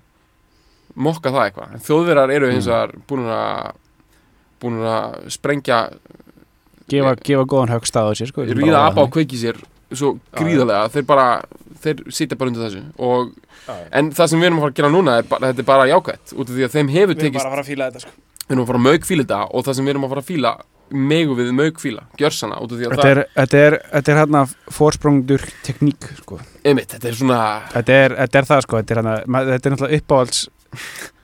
mokka 0.95 1.31
það 1.35 1.45
eitthvað 1.50 1.74
en 1.75 1.83
þjóðverðar 1.88 2.33
eru 2.38 2.51
hins 2.53 2.67
Mm. 2.67 2.71
vegar 2.71 2.91
búin 3.09 3.25
að 3.27 3.71
búin 4.62 4.77
að 4.88 5.29
sprengja 5.35 5.79
gefa, 6.89 7.15
gefa 7.21 7.45
góðan 7.50 7.74
högstað 7.75 8.09
á 8.09 8.12
sér 8.17 8.29
sko, 8.31 8.45
ríða 8.45 8.81
og 8.89 8.95
þannig. 8.95 9.12
kveiki 9.15 9.39
sér 9.41 9.57
svo 9.95 10.13
gríðarlega 10.35 10.89
þeir 10.93 11.05
bara, 11.09 11.25
þeir 11.83 12.03
sitja 12.12 12.38
bara 12.39 12.50
undir 12.51 12.63
þessu 12.65 12.83
og, 12.97 13.33
en 13.91 14.12
það 14.12 14.29
sem 14.31 14.39
við 14.41 14.47
erum 14.50 14.57
að 14.59 14.63
fara 14.65 14.71
að 14.74 14.79
gera 14.79 14.93
núna 14.93 15.17
er 15.19 15.27
bara, 15.29 15.51
þetta 15.51 15.62
er 15.65 15.69
bara 15.69 15.89
jákvætt 15.91 16.33
út 16.35 16.50
af 16.50 16.55
því 16.55 16.65
að 16.67 16.74
þeim 16.77 16.89
hefur 16.95 17.13
Við 17.13 17.19
erum 17.19 17.25
tekist 17.25 17.43
bara 17.43 17.50
að 17.50 17.55
fara 17.55 17.65
að 17.65 17.69
fíla 17.69 17.89
þetta 17.89 18.03
sko. 18.05 18.12
við 18.45 18.55
erum 18.55 18.63
að 18.63 18.69
fara 18.71 18.79
að 18.81 18.88
mögfíla 18.88 19.25
þetta 19.25 19.41
og 19.51 19.65
það 19.65 19.75
sem 19.79 19.85
við 19.85 19.93
erum 19.95 20.05
að 20.07 20.13
fara 20.15 20.24
að 20.25 20.29
fíla 20.31 20.51
megu 20.89 21.38
við 21.38 21.54
mögfíla, 21.58 22.04
gjörsana 22.20 22.60
út 22.62 22.75
af 22.75 22.80
því 22.80 22.89
að 22.89 22.96
Þetta 22.96 23.10
er, 23.10 23.22
þetta 23.38 23.62
er, 23.62 23.77
þetta 23.94 24.13
er 24.13 24.20
hérna 24.22 24.44
fórsprungdur 24.75 25.48
tekník 25.65 26.10
sko. 26.20 26.39
einmitt, 26.63 26.92
þetta 26.94 27.10
er 27.10 27.18
svona 27.22 27.39
þetta, 27.74 27.98
er, 28.04 28.15
þetta 28.20 28.42
er 28.42 28.50
það 28.51 28.62
sko, 28.68 28.82
þetta 28.82 28.96
er, 28.96 29.01
hérna, 29.01 29.42
þetta 29.50 29.70
er 29.70 29.75
náttúrulega 29.75 30.04
uppáhalds 30.04 30.46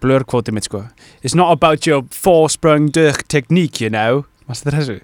blörkvóti 0.02 0.56
mitt 0.56 0.66
sko. 0.66 0.86
It's 1.22 1.36
not 1.36 1.52
about 1.52 1.86
your 1.86 2.06
fórsprungdur 2.16 3.22
tekník, 3.28 3.82
you 3.84 3.92
know. 3.94 4.26
Mást 4.48 4.66
þetta 4.66 4.80
þessu? 4.80 5.00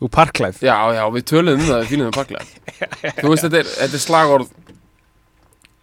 Úr 0.00 0.08
parklæð 0.08 0.62
já, 0.64 0.76
já, 0.96 1.02
við 1.12 1.24
töluðum 1.28 1.60
um 1.60 1.68
það, 1.68 1.80
við 1.82 1.90
fílum 1.92 2.06
það 2.08 2.14
paklega 2.16 2.44
þú 3.20 3.32
veist, 3.32 3.44
þetta 3.44 3.58
er, 3.58 3.66
þetta 3.76 3.98
er 3.98 4.02
slagorð 4.06 4.46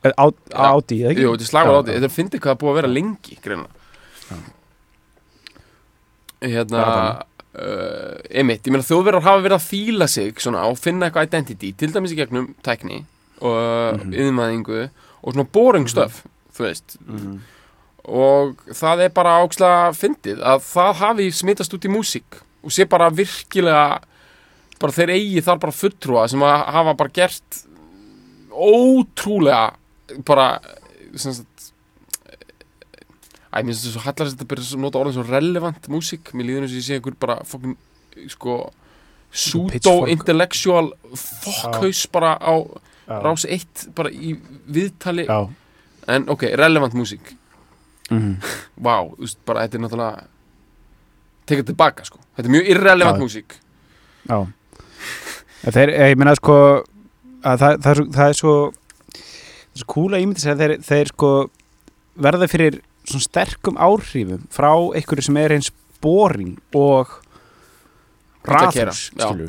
Áti, 0.07 0.97
eða 1.03 1.11
ekki? 1.11 1.21
jú, 1.21 1.33
þetta 1.35 1.45
er 1.45 1.51
slagorð 1.51 1.91
já. 1.91 1.97
þetta 1.99 2.09
finnir 2.15 2.41
hvað 2.41 2.47
það 2.47 2.55
er 2.55 2.61
búið 2.63 2.71
að 2.71 2.79
vera 2.79 2.91
lengi 2.95 3.37
greina 3.45 3.67
hérna 6.41 6.81
uh, 7.57 8.17
einmitt, 8.31 8.63
ég 8.67 8.71
meina 8.73 8.85
þjóðverðar 8.85 9.25
hafa 9.25 9.43
verið 9.45 9.57
að 9.57 9.67
fíla 9.71 10.07
sig 10.07 10.39
svona 10.43 10.65
og 10.69 10.77
finna 10.79 11.07
eitthvað 11.09 11.27
identity 11.31 11.71
til 11.73 11.91
dæmis 11.93 12.13
í 12.13 12.19
gegnum 12.19 12.51
tækni 12.65 13.03
og 13.41 13.99
Mhm. 14.01 14.13
yðinmaðingu 14.13 14.89
og 15.23 15.33
svona 15.33 15.47
boring 15.51 15.87
stöf 15.89 16.23
þú 16.55 16.63
veist, 16.65 16.97
Mhm. 17.07 17.39
og 18.07 18.55
það 18.73 19.03
er 19.05 19.09
bara 19.09 19.39
ákslega 19.45 19.91
fyndið 19.93 20.39
að 20.41 20.61
það 20.73 20.93
hafi 20.95 21.31
smitast 21.31 21.73
út 21.73 21.85
í 21.85 21.89
músík 21.91 22.41
og 22.63 22.71
sé 22.71 22.85
bara 22.89 23.09
virkilega 23.09 23.99
bara 24.79 24.91
þeir 24.93 25.09
eigi 25.15 25.41
þar 25.41 25.59
bara 25.59 25.71
fulltrúa 25.73 26.29
sem 26.29 26.39
að 26.39 26.65
hafa 26.65 26.93
bara 26.97 27.09
gert 27.09 27.63
ótrúlega 28.51 29.73
bara 30.25 30.59
sem 31.15 31.33
sagt 31.33 31.56
Æ, 33.57 33.63
mér 33.65 33.71
finnst 33.73 33.87
þetta 33.87 33.93
svo 33.95 34.03
hallar 34.05 34.29
þetta 34.29 34.47
byrja 34.51 34.67
að 34.75 34.81
nota 34.83 34.99
orðin 35.01 35.15
svo 35.17 35.23
relevant 35.25 35.87
músík. 35.89 36.29
Mér 36.37 36.45
líður 36.45 36.65
eins 36.67 36.73
og 36.75 36.77
ég 36.77 36.85
sé 36.85 36.97
einhver 36.99 37.15
bara 37.17 37.37
fokkin 37.47 37.73
sko 38.29 38.57
pseudo-intellectual 39.33 40.91
fokkhaus 41.17 42.03
bara 42.13 42.35
á 42.37 42.53
Já. 43.07 43.17
rás 43.23 43.45
1 43.47 43.89
bara 43.97 44.11
í 44.13 44.35
viðtali. 44.69 45.25
Já. 45.25 45.49
En 46.07 46.29
ok, 46.29 46.43
relevant 46.55 46.93
músík. 46.93 47.33
Mhm. 48.11 48.37
Vá, 48.85 49.01
þú 49.09 49.25
veist, 49.25 49.39
bara 49.45 49.65
þetta 49.65 49.77
er 49.79 49.83
náttúrulega 49.85 50.27
tekið 51.47 51.69
tilbaka, 51.71 52.05
sko. 52.05 52.19
Þetta 52.37 52.47
er 52.47 52.55
mjög 52.55 52.69
irrelevant 52.75 53.17
Já. 53.17 53.23
músík. 53.23 53.57
Já. 54.27 54.37
En 55.65 55.73
Þeir, 55.73 55.89
ég 55.89 56.19
meina 56.19 56.35
sko 56.37 56.57
að 57.43 57.63
það, 57.63 57.79
það, 57.83 57.89
er 57.89 57.97
svo, 57.97 58.05
það 58.13 58.27
er 58.27 58.37
svo 58.37 58.53
það 58.67 59.73
er 59.73 59.81
svo 59.81 59.87
cool 59.93 60.13
að 60.13 60.23
ímynda 60.23 60.43
sér 60.43 60.53
að 60.53 60.61
þeir, 60.61 60.73
þeir 60.87 61.11
sko 61.13 61.31
verða 62.27 62.47
fyrir 62.51 62.77
svona 63.07 63.23
sterkum 63.23 63.79
áhrifum 63.79 64.43
frá 64.53 64.71
einhverju 64.75 65.27
sem 65.29 65.39
er 65.41 65.55
eins 65.57 65.71
boring 66.03 66.57
og 66.77 67.15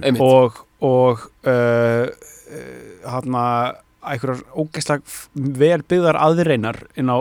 einmitt. 0.02 0.22
og, 0.22 0.62
og 0.84 1.28
uh, 1.46 2.08
uh, 2.08 3.06
hann 3.06 3.38
að 3.38 3.78
einhverjar 4.08 4.44
ógeðslega 4.54 5.16
vel 5.58 5.80
byggðar 5.90 6.20
aðreinar 6.22 6.84
inn 6.98 7.10
á 7.10 7.18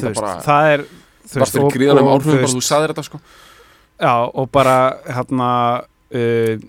er 0.00 0.08
veist, 0.10 0.22
bara 0.22 0.38
það 0.44 0.70
er 0.76 0.88
Bara 1.26 1.46
fyrir 1.50 1.72
gríðanum 1.74 2.08
áhrifum, 2.12 2.36
bara 2.38 2.54
þú 2.54 2.60
sagðir 2.62 2.92
þetta, 2.92 3.02
sko 3.08 3.18
Já, 3.96 4.12
og 4.28 4.50
bara 4.52 4.76
hérna 5.08 5.50
uh, 6.14 6.64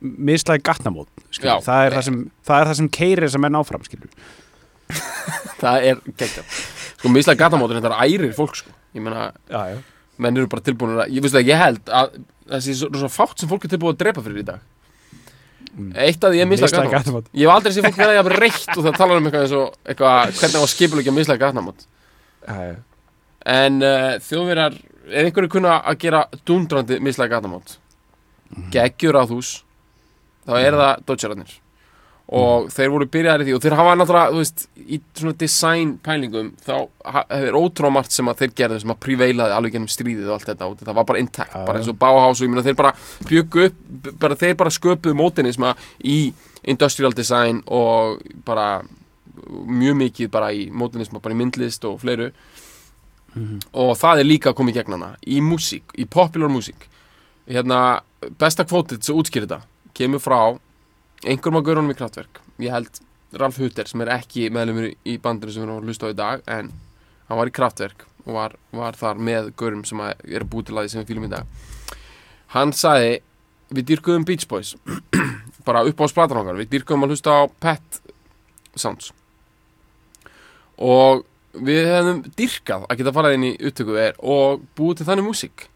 mislægi 0.00 0.62
gatnamót. 0.62 1.08
Já. 1.42 1.58
það, 1.60 1.84
er 1.84 1.96
það, 1.96 2.04
sem, 2.06 2.18
það 2.46 2.60
er 2.60 2.68
það 2.70 2.76
sem 2.80 2.90
keirir 2.94 3.26
þess 3.26 3.38
að 3.38 3.42
menn 3.44 3.58
áfram 3.58 3.86
skilur. 3.86 4.12
Það 5.58 5.88
er 5.90 5.98
geggjað 6.16 6.60
Sko, 6.98 7.08
mislega 7.14 7.38
gatamótur, 7.44 7.78
þetta 7.78 7.92
er 7.94 8.08
ærir 8.08 8.32
fólk, 8.34 8.56
sko. 8.58 8.70
Ég 8.94 9.02
meina, 9.04 9.28
Já, 9.50 9.60
já. 9.74 9.78
menn 10.18 10.36
eru 10.36 10.48
bara 10.50 10.62
tilbúinir 10.66 11.04
að 11.04 11.12
Ég 11.14 11.22
veist 11.22 11.36
að 11.38 11.46
ég 11.46 11.60
held 11.60 11.84
að 11.94 12.16
það 12.48 12.64
sé 12.64 12.74
svo, 12.74 12.88
svo 12.98 13.08
fátt 13.12 13.38
sem 13.38 13.48
fólk 13.48 13.64
er 13.68 13.72
tilbúið 13.74 13.94
að 13.94 14.00
drepa 14.02 14.24
fyrir 14.24 14.40
í 14.42 14.46
dag. 14.48 14.60
Mm. 15.78 15.92
Eitt 15.94 16.24
af 16.24 16.32
því 16.32 16.40
er 16.42 16.48
mislega 16.50 16.80
Mislægi 16.82 16.94
gatamót 16.96 17.26
Ég 17.38 17.46
hef 17.46 17.54
aldrei 17.54 17.72
séð 17.76 17.84
fólk 17.86 17.98
verða 18.00 18.14
jafn 18.16 18.32
reitt 18.42 18.70
og 18.74 18.82
það 18.86 18.96
talar 18.98 19.18
um 19.20 19.26
eitthvað 19.28 19.44
eins 19.44 19.52
og 19.54 19.74
eitthvað, 19.92 20.32
hvernig 20.40 20.58
á 20.58 20.62
að 20.64 20.70
skipulegja 20.72 21.12
mislega 21.14 21.42
gatamót 21.46 21.84
Já, 22.48 22.56
já. 22.66 22.76
En 23.46 23.76
uh, 23.84 24.16
þjóðverjar, 24.26 24.78
er 25.12 25.28
einhverju 25.28 25.52
kunna 25.52 25.76
að 25.86 25.98
gera 26.02 26.24
dundrandi 26.48 26.98
mislega 27.04 27.36
gatamót 27.36 27.76
Mhm. 28.48 28.70
geggjur 28.72 29.12
á 29.20 29.22
þús. 29.28 29.48
Þá 30.48 30.52
er 30.64 30.72
það 30.80 31.00
dodgerarnir 31.04 31.50
og 32.28 32.66
þeir 32.72 32.90
voru 32.92 33.06
byrjaðir 33.08 33.42
í 33.42 33.46
því 33.48 33.54
og 33.56 33.62
þeir 33.64 33.76
hafa 33.78 33.94
náttúrulega, 33.96 34.32
þú 34.34 34.42
veist, 34.42 34.64
í 34.84 34.98
svona 35.16 35.36
design 35.40 35.94
pælingum 36.04 36.50
þá 36.64 36.74
er 37.38 37.56
ótrúlega 37.56 37.94
margt 37.94 38.12
sem 38.12 38.28
að 38.28 38.42
þeir 38.42 38.52
gerðu 38.60 38.80
sem 38.82 38.92
að 38.92 39.00
preveilaði 39.06 39.56
alveg 39.56 39.76
gennum 39.76 39.92
stríðið 39.92 40.28
og 40.28 40.34
allt 40.36 40.50
þetta 40.50 40.68
og 40.68 40.82
það 40.82 40.98
var 40.98 41.08
bara 41.08 41.22
intact, 41.22 41.54
Já, 41.54 41.64
bara 41.64 41.80
eins 41.80 41.88
og 41.88 41.98
Bauhaus 42.02 42.42
og 42.42 42.44
ég 42.44 42.52
meina 42.52 42.66
þeir 42.66 42.78
bara 42.82 42.92
bjöggu 43.30 43.64
upp, 43.70 43.80
bara 44.20 44.38
þeir 44.44 44.60
bara 44.60 44.74
sköpuðu 44.76 45.16
mótinisma 45.16 45.72
í 46.04 46.18
industrial 46.68 47.14
design 47.16 47.62
og 47.64 48.20
bara 48.44 48.68
mjög 49.48 50.00
mikið 50.02 50.32
bara 50.34 50.52
í 50.52 50.68
mótinisma, 50.68 51.22
bara 51.24 51.36
í 51.36 51.40
myndlist 51.40 51.88
og 51.88 52.00
fleiru. 52.04 52.32
Mhm. 53.38 53.58
og 53.72 53.96
það 53.96 54.20
er 54.20 54.24
líka 54.24 54.52
í 54.52 54.72
gegn 54.72 54.92
hana 54.92 55.16
í 55.26 55.40
músík, 55.40 55.82
í 55.96 56.04
popular 56.08 56.48
músík. 56.48 56.88
Hérna, 57.46 58.00
besta 58.38 58.64
kvótið 58.64 59.02
sem 59.02 59.14
útskýr 59.14 59.46
þetta, 59.46 59.62
kemur 59.94 60.18
frá 60.18 60.58
einhverjum 61.24 61.60
að 61.60 61.68
gaurunum 61.68 61.94
í 61.94 61.98
kraftverk 61.98 62.42
ég 62.62 62.74
held 62.74 63.00
Ralf 63.38 63.58
Hutter 63.60 63.88
sem 63.88 64.02
er 64.04 64.12
ekki 64.14 64.48
meðlumur 64.54 64.92
í 64.92 65.16
bandinu 65.22 65.52
sem 65.52 65.62
við 65.62 65.68
erum 65.68 65.80
að 65.82 65.90
hlusta 65.90 66.08
á 66.08 66.12
í 66.12 66.18
dag 66.18 66.44
en 66.48 66.70
hann 67.28 67.40
var 67.40 67.50
í 67.50 67.54
kraftverk 67.54 68.06
og 68.24 68.34
var, 68.36 68.54
var 68.72 68.96
þar 68.96 69.20
með 69.20 69.50
gaurum 69.58 69.84
sem 69.88 70.00
að 70.04 70.22
eru 70.28 70.48
búið 70.48 70.68
til 70.68 70.78
aði 70.78 70.92
sem 70.92 71.02
við 71.02 71.10
fýlum 71.12 71.28
í 71.28 71.32
dag. 71.32 71.48
Hann 72.54 72.74
sagði 72.76 73.18
við 73.76 73.88
dýrkuðum 73.90 74.26
Beach 74.28 74.48
Boys. 74.48 74.74
Bara 75.68 75.84
upp 75.84 76.00
á 76.00 76.06
splatan 76.08 76.40
okkar, 76.40 76.56
við 76.60 76.70
dýrkuðum 76.74 77.04
að 77.04 77.14
hlusta 77.14 77.36
á 77.36 77.42
Pet 77.60 78.00
Sounds. 78.78 79.12
Og 80.78 81.24
við 81.52 81.88
hefðum 81.88 82.22
dyrkað 82.38 82.86
að 82.86 83.00
geta 83.00 83.16
farað 83.16 83.36
inn 83.36 83.48
í 83.48 83.56
upptöku 83.68 83.98
er 84.00 84.16
og 84.20 84.64
búið 84.78 85.00
til 85.00 85.08
þannig 85.08 85.28
músík 85.28 85.66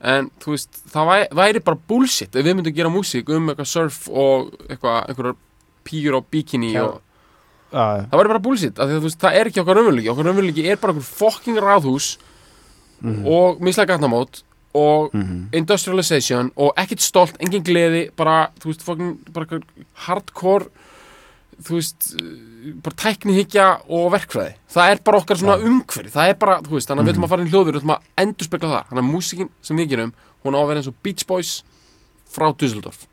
en 0.00 0.30
þú 0.38 0.52
veist, 0.54 0.78
það 0.92 1.06
væri, 1.10 1.28
væri 1.34 1.60
bara 1.64 1.78
bullshit 1.88 2.36
ef 2.36 2.44
við 2.46 2.54
myndum 2.54 2.74
gera 2.76 2.88
músík 2.94 3.28
um 3.34 3.48
eitthvað 3.50 3.66
surf 3.66 4.08
og 4.08 4.52
eitthvað, 4.68 5.08
einhverjar 5.10 5.36
pýr 5.88 6.14
og 6.14 6.26
bikini 6.30 6.72
Já. 6.74 6.84
og 6.84 7.00
Já, 7.72 8.06
það 8.08 8.18
væri 8.20 8.28
bara 8.32 8.38
bullshit, 8.44 8.78
af 8.78 8.86
því 8.88 8.94
að 8.94 9.00
þú 9.02 9.08
veist, 9.08 9.20
það 9.20 9.34
er 9.40 9.46
ekki 9.50 9.60
okkar 9.60 9.76
raunveruleiki 9.80 10.08
okkar 10.12 10.24
raunveruleiki 10.30 10.66
er 10.70 10.76
bara 10.76 10.92
einhver 10.94 11.08
fucking 11.18 11.58
ráðhús 11.60 12.16
Mhm. 13.00 13.26
og 13.26 13.60
mislega 13.62 13.94
gatnamót 13.94 14.42
og 14.74 15.10
Mhm. 15.14 15.48
industrialization 15.52 16.50
og 16.56 16.72
ekkert 16.76 17.00
stolt, 17.00 17.36
engin 17.40 17.62
gleði 17.62 18.10
bara, 18.16 18.50
þú 18.60 18.64
veist, 18.72 18.82
einhver 18.88 19.62
hardcore 19.94 20.66
þú 21.62 21.74
veist, 21.78 22.08
uh, 22.20 22.72
bara 22.84 22.94
tæknihyggja 23.02 23.66
og 23.90 24.12
verkfræði, 24.14 24.54
það 24.70 24.90
er 24.92 25.00
bara 25.04 25.18
okkar 25.22 25.36
svona 25.40 25.56
Já. 25.58 25.64
umhverfi, 25.68 26.12
það 26.14 26.28
er 26.30 26.34
bara, 26.38 26.60
þú 26.62 26.76
veist, 26.76 26.88
þannig 26.88 27.02
að 27.02 27.06
við 27.06 27.08
Mhm. 27.08 27.16
ætlum 27.18 27.24
að 27.24 27.28
fara 27.32 27.42
inn 27.42 27.48
í 27.48 27.52
hljóður, 27.52 27.72
við 27.74 27.80
ætlum 27.82 27.96
að 27.96 28.02
endurspegla 28.22 28.68
það. 28.74 28.84
Þannig 28.88 29.04
að 29.04 29.12
músikin 29.14 29.48
sem 29.62 29.76
við 29.76 29.88
gerum, 29.90 30.12
hún 30.44 30.54
á 30.54 30.58
að 30.62 30.68
vera 30.68 30.78
eins 30.80 30.88
og 30.88 30.94
Beach 31.02 31.26
Boys 31.26 31.62
frá 32.30 32.52
Düsseldorf. 32.56 33.06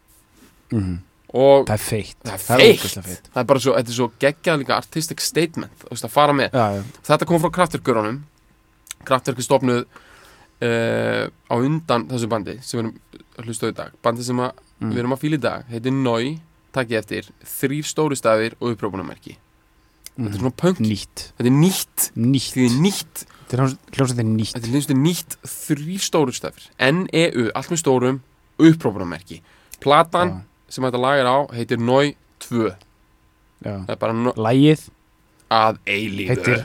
Mhm. 0.72 1.00
og 1.36 1.66
Það 1.68 1.74
er 1.74 1.84
feitt. 1.84 2.16
það 2.24 2.34
er 2.34 2.38
Það 2.38 2.60
er 2.60 2.78
feitt, 2.78 3.30
það 3.34 3.42
er 3.42 3.44
bara 3.44 3.60
svo, 3.60 3.74
þetta 3.76 3.90
er 3.90 3.98
svo 3.98 4.12
geggjað 4.20 4.60
líka 4.62 4.76
artistic 4.78 5.20
statement, 5.20 5.72
þú 5.80 5.90
veist, 5.92 6.06
að 6.06 6.10
fara 6.12 6.32
með. 6.34 6.52
Já, 6.54 6.72
já. 6.76 6.84
Þetta 7.04 7.26
kom 7.28 7.42
frá 7.42 7.50
Kraftwerk-görunum 7.52 8.22
Kraftwerk 9.06 9.38
er 9.38 9.44
stofnuð 9.44 9.86
uh, 10.64 11.28
á 11.52 11.56
undan 11.60 12.08
þessu 12.08 12.30
bandi 12.32 12.56
sem 12.64 12.80
við 12.80 12.86
erum 12.86 12.96
að 13.38 13.46
hlusta 13.50 13.68
á 13.68 13.72
í 13.72 13.76
dag. 13.76 13.92
Bandi 14.02 14.24
sem 14.24 14.38
að, 14.38 14.52
Mm. 14.82 14.92
við 14.92 14.98
erum 15.00 15.14
að 15.16 15.20
fíla 15.24 15.38
í 15.38 15.42
dag 15.42 15.66
heitir 15.72 15.92
Nói, 15.94 16.40
takkið 16.76 17.00
eftir 17.02 17.30
þrýr 17.56 17.88
stóri 17.90 18.18
stafir 18.20 18.56
og 18.60 18.74
upprópunamerki 18.76 19.38
þetta 20.16 20.32
er 20.32 20.40
svona 20.40 20.56
punk, 20.56 20.80
Nýtt. 20.80 21.26
Þetta 21.36 21.50
er 21.50 21.56
nýtt. 21.60 22.06
Nýtt. 22.16 22.52
Þið 22.56 22.66
er 22.70 22.76
nýtt, 22.86 23.24
Þetta 23.46 23.58
er 23.58 24.28
nýtt. 24.30 24.54
Þetta 24.56 24.94
er 24.96 25.00
nýtt. 25.02 25.36
Þrýr 25.52 26.04
stóri 26.06 26.36
stafir, 26.38 26.70
N-E-U 26.80 27.50
allt 27.52 27.74
með 27.74 27.82
stórum, 27.84 28.22
upprópunamerki 28.62 29.42
platan 29.84 30.32
Já, 30.32 30.38
sem 30.72 30.86
þetta 30.88 31.02
lag 31.04 31.20
er 31.20 31.28
á 31.28 31.38
heitir 31.56 31.82
Nói 31.84 32.14
2 32.46 32.70
já. 32.72 33.76
það 33.84 33.92
er 33.92 34.00
bara 34.02 34.16
no 34.16 34.32
Lægið 34.40 34.86
að 35.52 35.80
eilífu. 35.86 36.30
heitir 36.32 36.64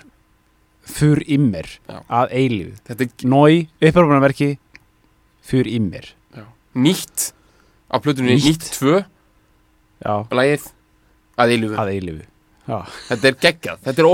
Fur 0.90 1.20
immer 1.26 1.66
Já. 1.66 1.98
Að 2.08 2.32
þetta 2.86 3.06
er 3.06 3.28
Nói, 3.28 3.66
upprópunarverki 3.82 4.50
Fur 5.50 5.66
immer 5.66 6.06
já, 6.36 6.44
nýtt. 6.78 7.32
Á 7.90 7.98
plötunni 7.98 8.38
nýtt. 8.38 8.70
2 8.78 9.02
lagið 10.30 10.66
að 11.38 11.50
eilifu 11.54 12.26
þetta 13.08 13.26
er 13.30 13.34
geggjað, 13.40 13.78
þetta 13.84 13.98
er 14.02 14.06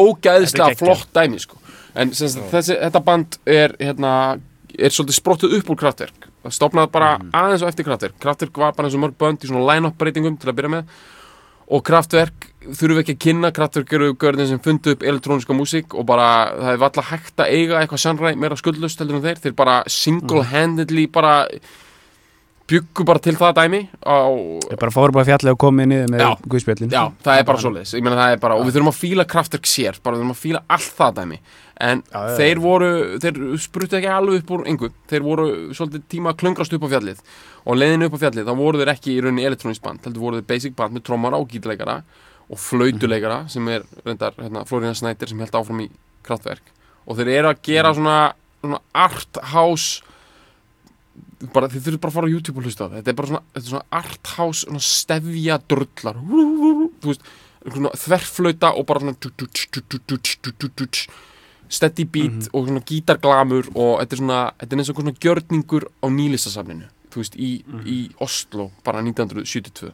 geggjað. 0.71 0.79
flott 0.79 1.13
dæmi 1.13 1.39
sko. 1.41 1.57
en 1.95 2.13
sem 2.15 2.29
sagt, 2.29 2.51
þessi, 2.53 2.77
þetta 2.81 3.05
band 3.05 3.39
er 3.47 3.75
hérna, 3.81 4.41
er 4.79 4.91
svolítið 4.91 5.19
sprottuð 5.21 5.59
upp 5.59 5.71
úr 5.71 5.77
kraftverk 5.77 6.29
það 6.45 6.53
stopnaði 6.59 6.91
bara 6.93 7.19
Mhm. 7.19 7.31
aðeins 7.33 7.63
og 7.63 7.69
eftir 7.69 7.85
kraftverk 7.85 8.19
kraftverk 8.21 8.57
var 8.59 8.73
bara 8.73 8.89
eins 8.89 8.95
og 8.95 9.01
mörg 9.05 9.17
bönd 9.19 9.39
í 9.45 9.49
svona 9.49 9.67
line-up 9.75 9.99
breytingum 9.99 10.39
til 10.39 10.51
að 10.53 10.57
byrja 10.57 10.71
með. 10.71 10.85
Og 11.69 11.83
kraftverk 11.83 12.47
þurfum 12.63 12.95
við 12.95 13.03
ekki 13.03 13.15
að 13.17 13.25
kynna. 13.25 13.51
Kraftverk 13.51 13.93
eru 13.93 14.15
görðin 14.15 14.47
sem 14.47 14.59
fundu 14.61 14.93
upp 14.93 15.03
elektróniska 15.03 15.51
músík 15.53 15.95
og 15.99 16.07
bara 16.07 16.53
það 16.55 16.73
er 16.73 16.77
valla 16.79 17.03
hægt 17.03 17.37
að 17.43 17.51
eiga 17.51 17.81
eitthvað 17.81 17.99
sannræ 18.05 18.37
meira 18.39 18.55
skuldlust 18.55 18.99
heldur 19.01 19.17
en 19.17 19.23
þeir. 19.23 19.41
Þeir 19.43 19.57
bara 19.57 19.83
single-handedly 19.89 21.07
bara 21.11 21.49
byggu 22.71 23.05
bara 23.07 23.23
til 23.23 23.37
það 23.39 23.53
dæmi 23.61 23.81
á 24.03 24.17
ég 24.27 24.81
bara 24.81 24.95
fóru 24.95 25.15
bara 25.15 25.27
fjallið 25.29 25.55
og 25.55 25.61
komið 25.63 25.89
niður 25.93 26.13
með 26.15 26.23
Já. 26.25 26.29
guðspjöllin 26.53 26.93
Já, 26.93 27.03
það 27.23 27.41
er 27.41 27.47
bara 27.47 27.63
svoleiðis. 27.63 27.95
Ég 27.95 28.05
meina 28.05 28.19
það 28.19 28.35
er 28.35 28.43
bara, 28.43 28.59
og 28.59 28.67
við 28.67 28.77
þurfum 28.77 28.91
að 28.93 28.99
fíla 28.99 29.27
kraftverk 29.31 29.71
sér 29.71 30.01
bara 30.03 30.17
við 30.17 30.25
þurfum 30.25 30.35
að 30.35 30.43
fíla 30.43 30.63
allt 30.77 30.93
það 30.99 31.17
dæmi. 31.21 31.41
En 31.87 32.03
Já, 32.03 32.21
þeir 32.41 32.63
voru, 32.65 32.91
þeir 33.23 33.41
spruttu 33.63 33.99
ekki 34.01 34.11
alveg 34.11 34.43
upp 34.43 34.55
úr 34.57 34.65
engu, 34.73 34.91
þeir 35.11 35.27
voru 35.27 35.49
svolítið 35.77 36.07
tíma 36.11 36.33
að 36.33 36.41
klöngrast 36.43 36.77
upp 36.77 36.87
á 36.87 36.93
fjallið. 36.97 37.21
Og 37.67 37.79
leiðinu 37.79 38.09
upp 38.09 38.17
á 38.17 38.23
fjallið, 38.25 38.49
þá 38.49 38.63
voru 38.63 38.81
þeir 38.81 38.93
ekki 38.95 39.13
í 39.13 39.19
rauninni 39.23 39.47
elektrónist 39.47 39.85
band, 39.85 40.03
heldur 40.07 40.25
voru 40.25 40.41
þeir 40.41 40.49
basic 40.51 40.77
band 40.79 40.97
með 40.97 41.07
trommara 41.07 41.39
og 41.39 41.51
gítarleikara 41.53 42.01
og 42.47 42.61
flautuleikara 42.63 43.45
sem 43.51 43.69
er 43.73 43.85
reyndar 44.07 44.37
hérna, 44.39 44.65
Florian 44.69 44.95
Snæder 44.97 45.31
sem 45.31 45.41
held 45.43 45.57
áfram 45.59 45.83
í 45.83 45.89
kraftverk 46.27 46.75
og 47.07 47.19
þeir 47.19 47.33
eru 47.41 47.51
að 47.51 47.63
gera 47.67 47.93
svona, 47.95 48.19
svona 48.63 48.81
art 48.95 49.41
house 49.53 50.03
bara, 51.53 51.69
þið 51.73 51.85
þurfum 51.85 52.03
bara 52.03 52.13
að 52.13 52.17
fara 52.17 52.29
á 52.29 52.35
YouTube 52.35 52.61
og 52.61 52.67
hlusta 52.67 52.87
á 52.87 52.89
það 52.89 52.97
þetta 52.99 53.13
er 53.13 53.19
bara 53.19 53.31
svona, 53.33 53.43
þetta 53.53 53.65
er 53.65 53.73
svona 53.73 54.01
art 54.01 54.33
house 54.37 54.65
svona 54.65 54.83
stefja 54.87 55.59
drullar 55.69 56.21
þú 56.23 57.11
veist, 57.11 57.31
svona 57.67 57.95
þverflauta 58.05 58.73
og 58.73 58.89
bara 58.89 59.03
svona 59.05 59.15
steady 61.67 62.07
beat 62.07 62.51
og 62.55 62.69
svona 62.69 62.83
gítarglamur 62.87 63.71
og 63.75 63.93
þetta 64.01 64.15
er 64.15 64.23
svona, 64.23 64.41
þetta 64.61 64.77
er 64.77 64.83
eins 64.83 64.93
og 64.93 65.01
svona 65.01 65.17
gjörningur 65.27 65.89
á 65.91 66.07
nýlistasafninu 66.15 66.91
þú 67.13 67.23
veist, 67.23 67.39
í, 67.39 67.51
í 67.85 67.99
Oslo 68.23 68.71
bara 68.87 69.03
1972 69.03 69.93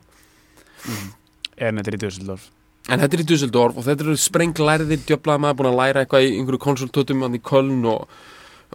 en 1.62 1.78
þetta 1.78 1.88
er 1.88 1.96
í 1.96 2.02
Dösseldorf 2.06 2.50
En 2.90 2.98
þetta 2.98 3.14
er 3.14 3.22
í 3.22 3.26
Dusseldorf 3.30 3.76
og 3.78 3.84
þetta 3.86 4.02
eru 4.02 4.14
sprenglærðir 4.18 5.02
djöflaði 5.06 5.42
maður 5.44 5.58
búin 5.60 5.68
að 5.70 5.76
læra 5.78 6.00
eitthvað 6.02 6.24
í 6.26 6.32
einhverju 6.34 6.62
konsultötum 6.64 7.22
í 7.28 7.38
Köln 7.46 7.84
og 7.86 8.16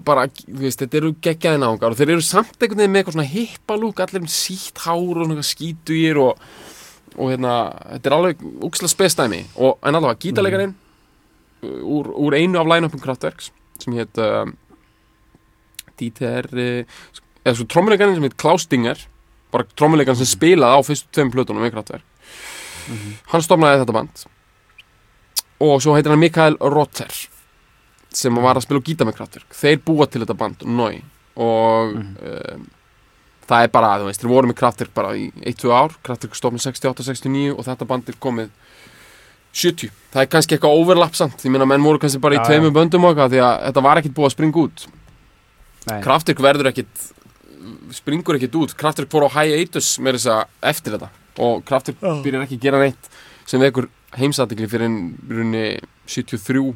bara, 0.06 0.28
þú 0.30 0.62
veist, 0.62 0.82
þetta 0.84 1.00
eru 1.00 1.14
geggjaði 1.24 1.62
náungar 1.62 1.94
og 1.94 2.00
þeir 2.00 2.16
eru 2.16 2.26
samt 2.26 2.58
einhvern 2.58 2.84
veginn 2.84 2.94
með 2.94 3.02
eitthvað 3.02 3.18
svona 3.18 3.32
hippalúk, 3.32 4.02
allir 4.04 4.24
um 4.24 4.32
sítt 4.32 4.82
hár 4.86 5.22
og 5.22 5.30
svona 5.30 5.46
skítugir 5.46 6.20
og, 6.22 6.42
og 7.16 7.32
hérna, 7.34 7.54
þetta 7.96 8.12
er 8.12 8.18
alveg 8.18 8.44
úkslega 8.68 8.94
spestæmi 8.94 9.42
og 9.56 9.78
en 9.82 10.00
allavega, 10.00 10.22
gítarleikarin 10.26 10.76
úr, 11.64 12.12
úr 12.14 12.38
einu 12.38 12.62
af 12.62 12.70
line-upum 12.70 13.02
Kraftwerks 13.04 13.52
sem 13.82 13.98
hétt 13.98 14.22
uh, 14.22 14.46
Dieter 15.98 16.50
uh, 16.54 16.98
eða 17.44 17.56
svo 17.58 17.68
trommuleikarinn 17.72 18.18
sem 18.18 18.28
hétt 18.28 18.40
Klaus 18.40 18.68
Dinger 18.70 19.02
bara 19.54 19.68
trommuleikarinn 19.80 20.22
sem 20.22 20.30
spilaði 20.30 20.78
á 20.78 20.82
fyrstu 20.86 21.14
tveim 21.16 21.32
plötunum 21.34 21.64
með 21.64 21.78
Kraftwerk. 21.78 22.06
Hann 23.32 23.44
stofnaði 23.44 23.82
þetta 23.82 23.96
band. 23.96 24.26
Og 25.64 25.80
svo 25.84 25.96
heitir 25.96 26.14
hann 26.14 26.22
Mikael 26.22 26.60
Rotter 26.62 27.12
sem 28.14 28.36
var 28.44 28.58
að 28.58 28.66
spila 28.68 28.82
og 28.82 28.88
gíta 28.88 29.06
með 29.08 29.18
Kraftwerk 29.20 29.56
þeir 29.58 29.82
búa 29.86 30.08
til 30.08 30.24
þetta 30.24 30.38
band, 30.38 30.64
Nói 30.66 31.02
og 31.38 31.98
um, 31.98 32.64
það 33.48 33.66
er 33.66 33.74
bara, 33.74 33.92
þú 34.02 34.08
veist, 34.10 34.24
þeir 34.24 34.32
voru 34.32 34.50
með 34.50 34.60
Kraftwerk 34.62 34.94
bara 34.98 35.12
í 35.18 35.28
1-2 35.44 35.74
ár, 35.76 35.94
Kraftwerk 36.04 36.38
stofnið 36.38 36.66
68-69 36.66 37.52
og 37.54 37.68
þetta 37.68 37.88
band 37.90 38.10
er 38.12 38.18
komið 38.24 38.50
70, 39.58 39.92
það 40.14 40.24
er 40.24 40.32
kannski 40.34 40.58
eitthvað 40.58 40.80
overlap 40.82 41.16
samt, 41.18 41.46
ég 41.46 41.54
meina 41.54 41.66
menn 41.70 41.86
voru 41.86 42.02
kannski 42.02 42.22
bara 42.22 42.36
í 42.36 42.40
Já, 42.40 42.44
já. 42.44 42.50
tveimur 42.52 42.74
böndum 42.76 43.06
og 43.08 43.14
eitthvað 43.14 43.36
því 43.36 43.44
að 43.46 43.54
þetta 43.68 43.84
var 43.88 44.02
ekkit 44.02 44.16
búið 44.18 44.28
að 44.28 44.34
springa 44.36 44.64
út. 44.64 44.84
Nei. 45.88 46.02
Kraftwerk 46.04 46.42
verður 46.44 46.70
ekkit 46.74 47.06
springur 47.96 48.38
ekkit 48.38 48.58
út, 48.60 48.76
Kraftwerk 48.78 49.10
fór 49.14 49.28
á 49.28 49.30
hiatus 49.40 49.94
með 50.04 50.20
þess 50.20 50.32
að 50.34 50.44
eftir 50.74 50.98
þetta. 50.98 51.10
Og 51.48 51.64
Kraftwerk 51.66 52.04
Já. 52.04 52.12
byrjar 52.26 52.46
ekki 52.46 52.60
að 52.60 52.68
gera 52.68 52.82
neitt 52.84 53.10
sem 53.48 53.64
vekur 53.64 53.88
heimsatikli 54.18 54.68
fyrir 54.70 54.90
en 54.90 55.00
runni 55.32 55.66
73 56.10 56.64
eða 56.68 56.76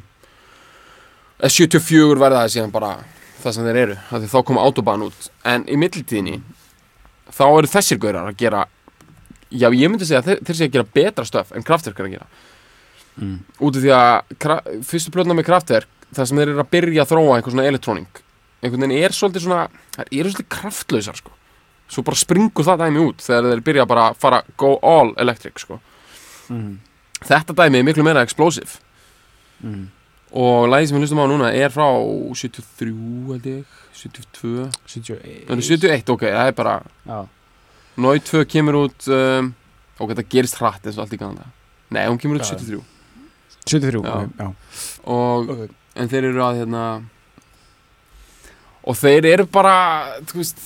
74 1.50 2.20
verða 2.20 2.44
það 2.44 2.52
síðan 2.54 2.70
bara 2.74 2.92
það 3.42 3.52
sem 3.56 3.64
þeir 3.66 3.76
eru, 3.82 3.96
þá 4.30 4.38
kom 4.46 4.58
autobahn 4.62 5.02
út 5.08 5.30
en 5.44 5.64
í 5.66 5.76
millitíðinni 5.80 6.36
þá 7.32 7.44
eru 7.48 7.66
þessir 7.72 7.98
gaurar 7.98 8.28
að 8.30 8.36
gera 8.38 8.66
já 9.50 9.66
ég 9.74 9.90
myndi 9.90 10.06
segja 10.06 10.22
þeir, 10.22 10.38
þeir 10.46 10.56
sé 10.56 10.68
að 10.68 10.72
gera 10.76 10.92
betra 10.94 11.24
stöf 11.26 11.50
en 11.56 11.62
Kraftwerk 11.66 11.98
er 12.00 12.06
að 12.10 12.16
gera 12.18 12.26
Mm. 13.12 13.42
út 13.60 13.76
af 13.76 13.82
því 13.84 13.90
að 13.92 14.84
fyrstu 14.88 15.10
plötna 15.12 15.34
með 15.36 15.44
Kraftwerk 15.44 15.88
það 16.16 16.26
sem 16.30 16.38
þeir 16.38 16.48
eru 16.48 16.62
að 16.62 16.70
byrja 16.72 17.02
að 17.02 17.10
þróa 17.10 17.34
einhver 17.36 17.52
svona 17.52 17.66
elektróning 17.68 18.06
einhvern 18.62 18.80
veginn 18.86 19.04
er 19.04 19.12
svolítið 19.12 19.42
svona 19.44 19.66
það 19.98 20.06
eru 20.16 20.30
svolítið 20.32 20.48
kraftlausar 20.54 21.18
sko 21.20 21.34
svo 21.92 22.04
bara 22.06 22.16
springur 22.16 22.64
það 22.64 22.80
dæmi 22.86 23.02
út 23.04 23.20
þegar 23.20 23.50
þeir 23.50 23.62
byrja 23.66 23.84
bara 23.90 24.06
að 24.08 24.16
fara 24.22 24.38
go 24.56 24.70
all 24.80 25.12
electric 25.20 25.60
sko 25.60 25.76
mm. 26.48 26.72
þetta 27.28 27.52
dæmi 27.60 27.82
er 27.82 27.86
miklu 27.90 28.06
meira 28.08 28.24
explosive 28.24 28.80
Mm. 29.60 29.90
Og 30.32 30.68
lagið 30.72 30.88
sem 30.88 30.96
við 30.96 31.02
hlustum 31.04 31.20
á 31.20 31.26
núna 31.28 31.48
er 31.52 31.72
frá 31.74 31.86
73 32.32 32.92
held 33.28 33.48
ég 33.50 33.78
72 33.92 34.68
71 34.88 35.48
Það 35.48 35.58
er 35.58 35.66
71 35.68 36.12
ok, 36.14 36.22
það 36.32 36.48
er 36.48 36.54
bara. 36.56 36.76
Nói 38.00 38.22
2 38.24 38.44
kemur 38.48 38.78
út 38.86 39.08
um, 39.12 39.50
ok, 40.00 40.14
það 40.16 40.28
gerist 40.32 40.56
hratt 40.62 40.86
eins 40.88 40.96
og 40.96 41.04
allt 41.04 41.12
í 41.16 41.20
kannan 41.20 41.52
nei, 41.92 42.06
hún 42.08 42.16
kemur 42.22 42.40
út 42.40 42.46
Já. 42.48 42.56
73 42.56 42.80
73 43.68 44.00
Já. 44.00 44.14
ok, 44.16 44.30
já. 44.40 44.48
og 45.12 45.50
Ok. 45.52 45.66
en 46.00 46.08
þeir 46.08 46.30
eru 46.30 46.40
að 46.46 46.62
hérna 46.62 46.84
og 48.82 48.96
þeir 48.98 49.28
eru 49.34 49.44
bara 49.52 49.74
þú 50.26 50.40
veist 50.40 50.62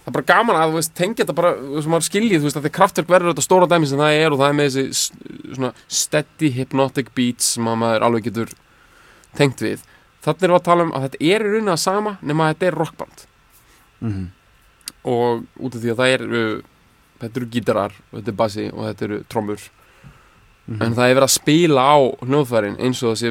það 0.00 0.08
er 0.10 0.14
bara 0.16 0.28
gaman 0.30 0.56
að 0.56 0.70
þú 0.70 0.74
veist, 0.80 0.94
tengja 0.96 1.24
þetta 1.24 1.34
bara 1.36 1.52
þú 1.60 1.74
veist, 1.76 1.88
maður 1.92 2.06
skiljið, 2.08 2.38
þú 2.40 2.48
veist, 2.48 2.56
að 2.56 2.64
því 2.66 2.72
kraftverk 2.78 3.08
verður 3.12 3.32
þetta 3.34 3.44
stóra 3.46 3.66
dæmi 3.70 3.86
sem 3.90 3.98
það 4.00 4.18
er 4.24 4.32
og 4.32 4.38
það 4.40 4.48
er 4.48 4.56
með 4.60 4.68
þessi 4.70 5.54
svona 5.54 5.72
steady 5.88 6.50
hypnotic 6.56 7.10
beats 7.14 7.44
sem 7.54 7.68
að 7.68 7.76
maður 7.82 8.06
alveg 8.08 8.24
getur 8.30 8.52
tengt 9.36 9.60
við 9.60 9.82
þannig 10.24 10.42
erum 10.46 10.54
við 10.56 10.60
að 10.60 10.64
tala 10.70 10.82
um 10.88 10.92
að 10.96 11.04
þetta 11.08 11.20
er 11.20 11.44
í 11.44 11.50
rauninni 11.50 11.72
að 11.74 11.82
sama 11.84 12.16
nema 12.22 12.46
að 12.48 12.54
þetta 12.54 12.66
er 12.72 12.78
rockband 12.80 13.26
Mhm. 14.00 14.26
og 15.04 15.44
út 15.60 15.74
af 15.76 15.80
því 15.82 15.90
að 15.92 15.98
það 16.00 16.14
eru 16.14 16.62
þetta 17.20 17.36
eru 17.40 17.46
gítarar 17.52 17.92
og 18.12 18.14
þetta 18.22 18.28
er 18.32 18.38
bassi 18.40 18.64
og 18.72 18.82
þetta 18.88 19.04
eru 19.04 19.18
trommur 19.28 19.60
Mhm. 20.70 20.82
en 20.82 20.94
það 20.94 21.10
er 21.10 21.14
verið 21.18 21.28
að 21.28 21.36
spila 21.36 21.80
á 21.84 21.98
hljóðfærin 22.24 22.78
eins 22.80 23.02
og 23.02 23.12
það 23.12 23.20
sé 23.20 23.30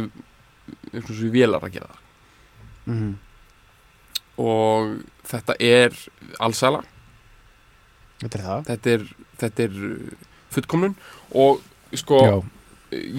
eins 0.93 1.10
og 1.10 1.15
þessi 1.15 1.32
vélar 1.34 1.62
að 1.65 1.71
gera 1.73 1.88
það 1.89 2.93
Mhm. 2.93 3.15
og 4.38 4.99
þetta 5.29 5.55
er 5.59 5.97
allsæla, 6.39 6.83
Þetta 8.19 8.35
er 8.39 8.43
það 8.43 8.63
þetta 8.67 8.93
er, 8.95 9.03
þetta 9.39 9.63
er 9.63 9.75
uh, 9.87 10.25
fullkomnun 10.51 10.95
og 11.39 11.61
sko, 11.95 12.17
Já. 12.25 12.33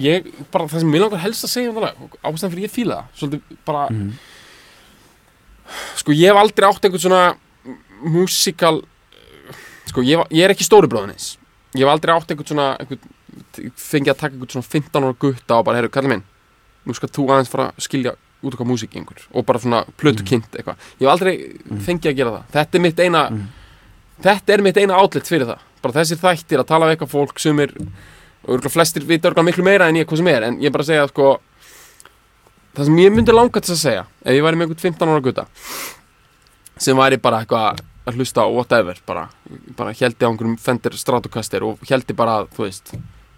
ég, 0.03 0.27
bara 0.53 0.67
það 0.69 0.83
sem 0.83 0.93
ég 0.93 1.01
langar 1.01 1.23
helst 1.23 1.47
að 1.47 1.53
segja 1.55 1.71
um 1.71 1.79
og 1.81 2.17
ástæðan 2.21 2.53
fyrir 2.53 2.67
ég 2.67 2.73
fíla 2.75 2.97
það 2.99 3.21
svolítið 3.21 3.57
bara, 3.65 3.85
Mhm. 3.89 4.11
sko 5.97 6.11
ég 6.11 6.27
hef 6.29 6.37
aldrei 6.41 6.67
átt 6.67 6.85
einhvern 6.85 7.01
svona 7.05 7.35
músikal 8.03 8.81
sko 9.87 10.01
ég, 10.05 10.21
ég 10.31 10.43
er 10.45 10.53
ekki 10.53 10.65
stóri 10.67 10.89
bróðinins 10.91 11.37
ég 11.73 11.81
hef 11.85 11.91
aldrei 11.93 12.13
átt 12.15 12.31
einhvern 12.33 12.47
svona 12.51 12.67
einhvern, 12.77 12.99
fengið 13.79 14.11
að 14.13 14.19
taka 14.21 14.33
einhvern 14.35 14.53
svona 14.57 14.67
15 14.67 15.05
ára 15.07 15.17
gutta 15.21 15.57
og 15.59 15.65
bara, 15.65 15.77
herru, 15.79 15.89
kallar 15.89 16.09
minn 16.13 16.23
nú 16.85 16.93
skal 16.97 17.09
þú 17.09 17.27
aðeins 17.31 17.49
fara 17.51 17.69
að 17.71 17.85
skilja 17.87 18.15
út 18.43 18.53
okkar 18.55 18.67
einhver 18.67 19.21
og 19.33 19.45
bara 19.45 19.59
svona 19.59 19.83
plötu 19.97 20.23
kynnt 20.25 20.51
eitthvað. 20.57 20.77
Ég 20.99 21.05
hef 21.07 21.11
aldrei 21.13 21.35
fengið 21.85 22.11
að 22.11 22.15
gera 22.17 22.31
það. 22.31 22.45
Þetta 22.55 22.75
er 22.75 22.81
mitt 22.81 22.99
eina 22.99 23.29
Mhm. 23.29 23.47
þetta 24.21 24.53
er 24.53 24.61
mitt 24.61 24.77
eina 24.77 24.97
outlet 24.97 25.27
fyrir 25.27 25.45
það. 25.47 25.59
Bara 25.81 25.93
þessir 25.93 26.17
þættir 26.17 26.59
að 26.59 26.67
tala 26.67 26.85
við 26.85 26.97
eitthvað 26.97 27.11
fólk 27.15 27.39
sem 27.39 27.59
er 27.59 27.71
örgulega 28.47 28.71
flestir 28.71 29.03
vita 29.05 29.29
örgulega 29.29 29.49
miklu 29.51 29.63
meira 29.63 29.87
en 29.87 29.95
ég 29.95 30.05
hvað 30.05 30.17
sem 30.17 30.27
er. 30.27 30.43
En 30.43 30.59
ég 30.59 30.71
bara 30.71 30.83
að 30.83 30.87
segja 30.87 31.07
sko 31.09 31.39
það 32.75 32.85
sem 32.85 32.97
ég 32.97 33.11
myndi 33.11 33.33
langa 33.35 33.59
til 33.61 33.73
að 33.75 33.81
segja 33.81 34.05
ef 34.25 34.31
ég 34.33 34.43
væri 34.45 34.55
með 34.55 34.67
einhvern 34.69 34.79
15 34.95 35.09
ára 35.11 35.21
gutta 35.21 35.45
sem 36.77 36.95
væri 36.97 37.17
bara 37.21 37.41
eitthvað 37.43 37.81
að 38.07 38.15
hlusta 38.17 38.41
á 38.41 38.47
whatever 38.49 38.95
bara, 39.05 39.25
bara 39.77 39.91
heldi 39.93 40.23
á 40.25 40.29
einhverjum 40.31 40.57
Fender 40.57 40.95
Stratocaster 40.97 41.61
og 41.67 41.77
heldi 41.89 42.15
bara 42.17 42.39
að, 42.41 42.47
þú 42.55 42.63
veist 42.65 42.93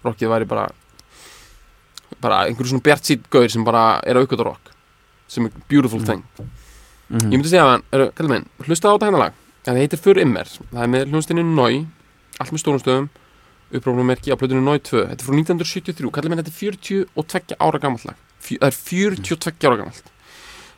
rockið 0.06 0.30
væri 0.32 0.48
bara 0.48 0.68
bara 2.22 2.44
einhverjum 2.46 2.76
svona 2.78 2.86
bjart 2.86 3.04
sýt 3.10 3.26
gaur 3.34 3.50
sem 3.52 3.66
bara 3.66 4.00
er 4.06 4.16
að 4.16 4.28
aukvölda 4.28 4.46
rock 4.48 4.72
sem 5.34 5.48
er 5.50 5.56
beautiful 5.72 6.04
thing. 6.04 6.24
Mhm. 7.10 7.28
Ég 7.30 7.38
myndi 7.38 7.52
segja 7.52 7.66
að 7.66 7.72
hann, 7.74 7.84
er, 7.94 8.06
kallar 8.18 8.34
minn, 8.36 8.48
hlusta 8.68 8.90
á 8.90 8.94
þetta 8.96 9.10
hennar 9.10 9.24
lag. 9.28 9.42
Það 9.64 9.80
heitir 9.80 10.02
För 10.04 10.20
Immer, 10.20 10.50
það 10.72 10.82
er 10.84 10.90
með 10.92 11.12
hljónstinu 11.12 11.44
Nói 11.48 11.86
Allt 12.42 12.52
með 12.52 12.60
stórum 12.64 12.82
stöðum 12.82 13.06
Upprófnumerki 13.74 14.34
á 14.34 14.38
plötunni 14.40 14.64
Nói 14.66 14.82
2 14.84 15.06
Þetta 15.08 15.24
er 15.24 15.28
frá 15.28 15.38
1973, 15.38 16.10
kallar 16.12 16.34
minn 16.34 16.42
þetta 16.42 16.52
er 16.52 16.58
42 16.60 17.56
ára 17.64 17.80
gamalt 17.80 18.04
lag. 18.10 18.18
Fjö, 18.44 18.58
Það 18.60 18.68
er 18.68 18.76
42 18.76 19.70
ára 19.70 19.80
gamalt. 19.80 20.10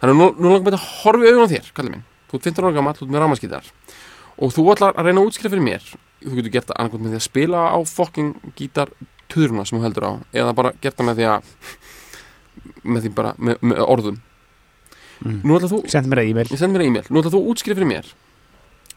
Þannig 0.02 0.14
að 0.14 0.20
nú, 0.20 0.28
nú 0.38 0.52
langar 0.52 0.68
mér 0.68 0.78
að 0.78 0.86
horfa 1.02 1.26
í 1.26 1.32
augun 1.34 1.50
á 1.50 1.54
þér, 1.56 1.72
kallar 1.74 1.96
minn. 1.96 2.06
Þú 2.30 2.38
ert 2.38 2.48
15 2.52 2.68
ára 2.68 2.78
gamalt, 2.78 3.00
þú 3.00 3.08
ert 3.08 3.16
með 3.16 3.26
ramaskítar 3.26 3.72
Og 4.36 4.52
þú 4.52 4.68
ætlar 4.76 4.96
að 5.00 5.10
reyna 5.10 5.24
að 5.24 5.30
útskýra 5.32 5.52
fyrir 5.54 5.66
mér. 5.66 5.90
Þú 6.22 6.38
getur 6.40 6.54
gert 6.56 6.70
það 6.70 6.80
annarkvæmt 6.82 7.06
með 7.06 7.14
því 7.16 7.20
að 7.20 7.26
spila 7.26 7.66
á 7.72 7.78
fucking 7.88 8.32
gítar 8.60 8.92
tuðruna 9.32 9.66
sem 9.66 9.80
þú 9.80 9.86
heldur 9.86 10.06
á 10.06 10.12
eða 10.36 10.56
bara 10.58 10.74
gert 10.84 11.00
það 11.00 11.10
með 11.10 11.20
því 11.20 11.28
að 11.32 11.52
með 12.86 13.06
því 13.06 13.12
bara, 13.18 13.34
með, 13.40 13.62
með 13.66 13.82
orðum 13.86 14.18
mm. 15.24 15.56
ætla 15.58 15.70
Send 15.92 16.08
mér 16.12 16.20
e-mail 16.26 16.50
ég 16.52 16.60
send 16.60 16.72
mér 16.76 16.84
e-mail 16.88 17.06
nú 17.10 17.16
ætla 17.22 17.34
þú 17.34 17.42
útskrifa 17.52 17.78
fyrir 17.80 17.92
mér 17.92 18.06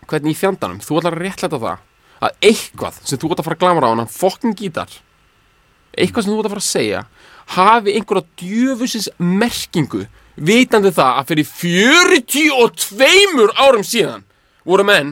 hvernig 0.08 0.32
í 0.32 0.38
fjandanum, 0.38 0.80
þú 0.80 0.92
ætlar 1.00 1.14
að 1.18 1.22
réttlæta 1.26 1.58
það 1.60 1.78
að 2.18 2.30
eitthvað 2.50 2.94
sem 3.04 3.18
þú 3.20 3.26
ætla 3.32 3.42
að 3.42 3.48
fara 3.48 3.56
að 3.58 3.62
glamra 3.64 3.88
á 3.88 3.90
hann 3.94 4.10
fucking 4.10 4.56
gítar 4.58 4.90
eitthvað 5.98 6.22
sem 6.24 6.32
þú 6.32 6.38
ætla 6.40 6.48
að 6.48 6.54
fara 6.56 6.64
að 6.64 6.72
segja 6.72 7.00
hafi 7.58 7.90
einhverja 7.98 8.30
djöfusins 8.40 9.08
merkingu 9.18 10.02
vitandi 10.38 10.90
það 10.94 11.12
að 11.20 11.28
fyrir 11.32 11.46
42 11.52 13.48
árum 13.58 13.84
síðan 13.86 14.22
voru 14.68 14.84
menn 14.86 15.08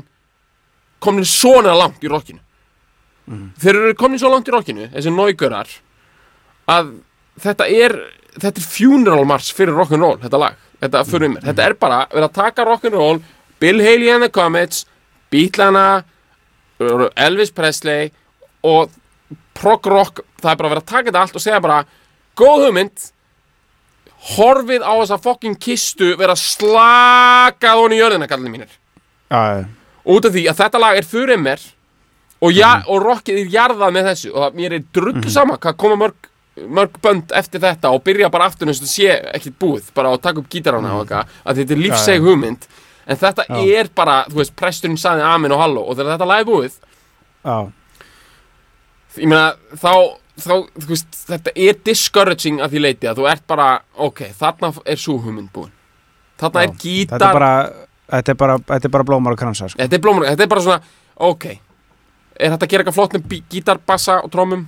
komin 1.02 1.26
svona 1.28 1.72
langt 1.76 2.02
í 2.04 2.08
rockinu 2.10 2.40
Mhm. 3.26 3.46
þeir 3.58 3.74
eru 3.74 3.94
komin 3.98 4.20
svo 4.22 4.28
langt 4.30 4.46
í 4.46 4.52
rockinu 4.54 4.84
þessi 4.92 5.10
náigurar 5.10 5.66
að 6.70 6.92
þetta 7.42 7.64
er 7.66 7.94
þetta 8.38 8.60
er 8.60 8.66
funeral 8.70 9.24
march 9.26 9.48
fyrir 9.56 9.74
rock'n'roll 9.74 10.20
þetta 10.22 10.38
lag, 10.38 10.54
þetta 10.82 11.04
fyrir 11.08 11.32
mér 11.32 11.48
þetta 11.48 11.66
er 11.66 11.78
bara 11.80 12.02
verið 12.12 12.28
að 12.28 12.36
taka 12.42 12.68
rock'n'roll 12.68 13.22
Bill 13.62 13.80
Haley 13.80 14.12
and 14.12 14.26
the 14.26 14.30
Comets 14.32 14.84
Beatlana 15.32 16.04
Elvis 17.16 17.52
Presley 17.56 18.10
og 18.66 18.90
prog 19.56 19.86
rock, 19.88 20.24
það 20.42 20.50
er 20.52 20.58
bara 20.60 20.72
verið 20.74 20.82
að 20.82 20.90
taka 20.90 21.08
þetta 21.10 21.22
allt 21.24 21.38
og 21.38 21.44
segja 21.44 21.62
bara, 21.64 21.78
góð 22.36 22.66
hugmynd 22.66 23.06
horfið 24.36 24.84
á 24.84 24.92
þessa 25.00 25.18
fucking 25.22 25.56
kistu 25.62 26.12
vera 26.18 26.36
slakað 26.36 27.80
honi 27.80 27.96
í 27.96 28.02
jörðina, 28.02 28.28
kallið 28.28 28.52
mínir. 28.52 28.76
Já, 29.30 29.64
út 30.06 30.28
af 30.28 30.34
því 30.34 30.46
að 30.50 30.60
þetta 30.60 30.82
lag 30.82 30.98
er 30.98 31.08
fyrir 31.08 31.40
mér 31.40 31.62
og, 32.42 32.52
ja, 32.52 32.72
og 32.90 33.02
rockið 33.02 33.42
er 33.42 33.52
jarðað 33.54 33.94
með 33.96 34.10
þessu 34.10 34.32
og 34.32 34.40
það, 34.42 34.58
mér 34.60 34.76
er 34.76 34.88
drullu 34.98 35.32
sama 35.32 35.58
hvað 35.62 35.78
koma 35.82 36.00
mörg, 36.04 36.30
mörg 36.56 36.96
bönd 37.04 37.32
eftir 37.36 37.60
þetta 37.60 37.90
og 37.92 38.02
byrja 38.06 38.30
bara 38.32 38.46
aftur 38.48 38.68
eins 38.70 38.80
og 38.80 38.86
það 38.86 38.92
sé 38.94 39.16
ekkert 39.36 39.58
búið 39.60 39.90
bara 39.94 40.12
að 40.14 40.22
taka 40.24 40.40
upp 40.40 40.48
gítarana 40.52 40.94
og 40.96 41.02
eitthvað 41.04 41.34
að 41.44 41.60
þetta 41.60 41.74
er 41.76 41.82
lífseg 41.84 42.22
hugmynd 42.24 42.64
en 43.06 43.16
þetta 43.20 43.44
Já. 43.48 43.58
er 43.80 43.90
bara, 43.94 44.14
þú 44.30 44.40
veist, 44.40 44.54
presturinn 44.58 44.96
saði 44.98 45.22
amen 45.22 45.52
og 45.52 45.60
halló 45.60 45.82
og 45.86 45.96
þegar 45.98 46.16
þetta 46.16 46.28
lag 46.30 46.40
er 46.40 46.48
búið 46.48 46.78
já, 47.46 47.56
ég 49.20 49.28
meina, 49.30 49.52
þá, 49.76 49.92
þá 50.40 50.52
þú 50.80 50.88
veist, 50.90 51.18
þetta 51.28 51.52
er 51.68 51.78
discouraging 51.86 52.60
að 52.64 52.74
því 52.74 52.82
leiti 52.86 53.08
að 53.10 53.20
þú 53.20 53.28
ert 53.30 53.44
bara, 53.48 53.68
ok, 54.08 54.24
þarna 54.40 54.72
er 54.84 55.00
svo 55.00 55.18
hugmynd 55.22 55.52
búin 55.54 55.72
þarna 56.40 56.64
Já. 56.64 56.68
er 56.70 56.80
gítar 56.82 57.18
þetta 57.20 57.28
er 57.32 57.40
bara 57.40 57.52
Þetta 58.06 58.30
er 58.30 58.36
bara, 58.38 58.54
þetta 58.62 58.86
er 58.86 58.90
bara 58.94 59.04
blómar 59.08 59.34
og 59.34 59.38
kransa 59.40 59.66
sko. 59.66 59.80
Þetta 59.80 59.96
er 59.96 60.02
blómur, 60.04 60.26
þetta 60.28 60.44
er 60.44 60.50
bara 60.52 60.60
svona 60.62 60.76
Ok, 61.26 61.46
er 62.38 62.52
þetta 62.52 62.66
að 62.66 62.70
gera 62.70 62.84
eitthvað 62.84 62.94
flott 63.00 63.14
með 63.16 63.24
bí- 63.32 63.40
gítar, 63.50 63.80
bassa 63.82 64.20
og 64.22 64.30
trómum? 64.30 64.60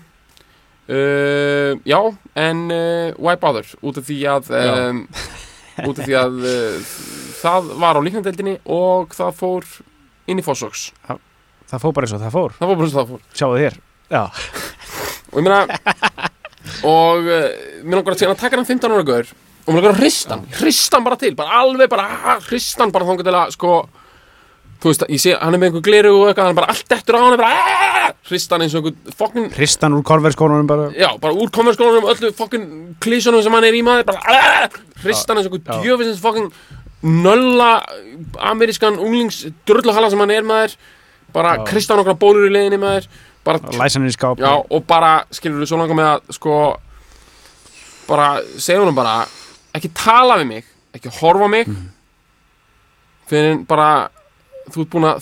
Uh, 0.88 1.76
já, 1.84 1.98
en 2.40 2.62
uh, 2.72 3.12
why 3.20 3.36
bother? 3.36 3.66
Út 3.84 3.98
af 4.00 4.06
því 4.08 4.18
að 4.32 4.46
um, 4.56 5.02
af 5.84 5.98
því 6.00 6.14
að 6.16 6.38
uh, 6.48 6.92
það 7.42 7.68
var 7.82 7.98
á 7.98 8.04
líknandeldinni 8.06 8.54
og 8.64 9.12
það 9.16 9.34
fór 9.36 9.68
inn 10.28 10.40
í 10.40 10.44
Fossóks 10.46 10.88
Það 11.68 11.82
fór 11.82 11.92
bara 11.92 12.08
eins 12.08 12.14
og 12.16 12.22
það 12.22 12.32
fór. 12.32 12.54
Það 12.56 12.70
fór 12.70 12.78
bara 12.80 12.88
svo 12.88 13.02
það 13.02 13.10
fór. 13.12 13.24
Sjáðu 13.36 13.58
þér. 13.60 13.74
Já, 14.08 14.22
og 15.28 15.36
ég 15.36 15.44
meina 15.44 16.28
og 16.88 17.28
mér 17.28 17.98
langar 17.98 18.14
að 18.14 18.22
segja 18.22 18.32
að 18.32 18.40
taka 18.40 18.56
hann 18.56 18.68
15 18.68 18.94
ára 18.94 19.04
gaur 19.04 19.30
og 19.68 19.68
mér 19.74 19.82
langar 19.82 19.94
að 19.94 20.02
hrista 20.02 20.36
hann 20.36 20.46
hrista 20.58 20.96
hann 20.96 21.06
bara 21.06 21.18
til, 21.20 21.34
bara 21.36 21.60
alveg 21.62 21.90
bara 21.92 22.06
ah, 22.08 22.40
hrista 22.48 22.84
hann 22.84 22.94
bara 22.94 23.08
þangað 23.08 23.28
til 23.28 23.36
að 23.36 23.52
sko 23.56 23.72
þú 24.78 24.92
veist, 24.92 25.04
ég 25.10 25.22
sé, 25.22 25.34
hann 25.34 25.56
er 25.56 25.60
með 25.60 25.72
einhver 25.72 25.84
gliru 25.88 26.12
og 26.20 26.28
eitthvað 26.28 26.48
hann 26.48 26.54
er 26.54 26.58
bara 26.60 26.74
allt 26.74 26.92
eftir 26.94 27.16
á 27.16 27.20
hann 27.20 27.34
er 27.34 27.40
bara 27.40 27.54
ah, 27.58 28.10
hrista 28.28 28.54
hann 28.54 28.64
eins 28.66 28.76
og 28.78 28.86
einhver 28.86 29.16
fokkin 29.18 29.48
hristan 29.56 29.96
úr 29.96 30.04
korverskónunum 30.06 30.68
bara. 30.70 30.90
Já, 30.94 31.08
bara 31.18 31.34
úr 31.34 31.50
konverskólanum 31.54 32.06
öllu 32.12 32.30
fokkin 32.38 32.68
klísunum 33.02 33.42
sem 33.42 33.56
hann 33.58 33.66
er 33.66 33.74
í 33.74 33.82
maður 33.86 34.06
bara 34.12 34.36
ah, 34.36 34.76
hrista 35.02 35.34
hann 35.34 35.42
eins 35.42 35.50
og 35.50 35.56
einhver 35.58 35.82
djöfisins 35.82 36.22
fokkin 36.22 36.52
nölla 37.02 37.72
amerískan 38.50 38.98
unglings 38.98 39.44
drulluhalla 39.66 40.10
sem 40.10 40.22
hann 40.22 40.34
er 40.34 40.46
maður. 40.46 40.76
Bara 41.34 41.56
Já. 41.58 41.64
hrista 41.72 41.94
hann 41.94 42.02
okkar 42.04 42.18
bólur 42.18 42.46
í 42.48 42.52
leiðinni 42.54 42.78
maður. 42.82 43.08
Bara 43.46 43.74
Læsa 43.78 43.98
hann 43.98 44.08
í 44.08 44.14
skáp. 44.14 44.38
Já, 44.42 44.52
og 44.62 44.86
bara, 44.86 45.24
skilur 45.34 45.62
við 45.62 45.70
svo 45.70 45.78
langar 45.80 45.98
með 45.98 46.10
að 46.12 46.34
sko 46.38 46.56
bara 48.08 48.28
segja 48.56 48.80
honum 48.82 48.96
bara 48.96 49.20
ekki 49.76 49.90
tala 49.94 50.38
við 50.40 50.48
mig, 50.52 50.70
ekki 50.96 51.12
horfa 51.20 51.50
mig. 51.52 51.70
Fyrir 53.28 53.60
bara 53.68 54.08
þú 54.74 54.80
ert 54.84 54.92
búin 54.94 55.08
að 55.08 55.16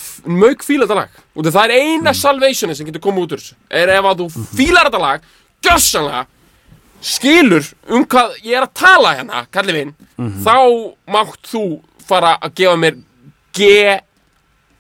mög 0.45 0.59
fíla 0.67 0.85
þetta 0.87 1.01
lag. 1.01 1.11
Og 1.37 1.41
það 1.49 1.65
er 1.65 1.73
eina 1.83 2.11
salvationi 2.17 2.75
sem 2.77 2.87
getur 2.89 3.05
komið 3.05 3.23
út 3.27 3.33
úr 3.37 3.43
þessu. 3.43 3.55
Er 3.71 3.89
ef 3.97 4.05
að 4.11 4.19
þú 4.23 4.27
fílar 4.57 4.87
þetta 4.89 5.03
lag 5.03 5.21
gjössanlega 5.67 6.23
skilur 7.07 7.65
um 7.93 8.03
hvað 8.09 8.29
ég 8.43 8.55
er 8.57 8.65
að 8.67 8.77
tala 8.81 9.11
hérna 9.19 9.37
kalli 9.53 9.73
minn, 9.77 9.93
þá 10.17 10.57
mátt 11.13 11.43
þú 11.51 11.65
fara 12.07 12.33
að 12.41 12.51
gefa 12.63 12.77
mér 12.81 12.95
G 13.57 13.61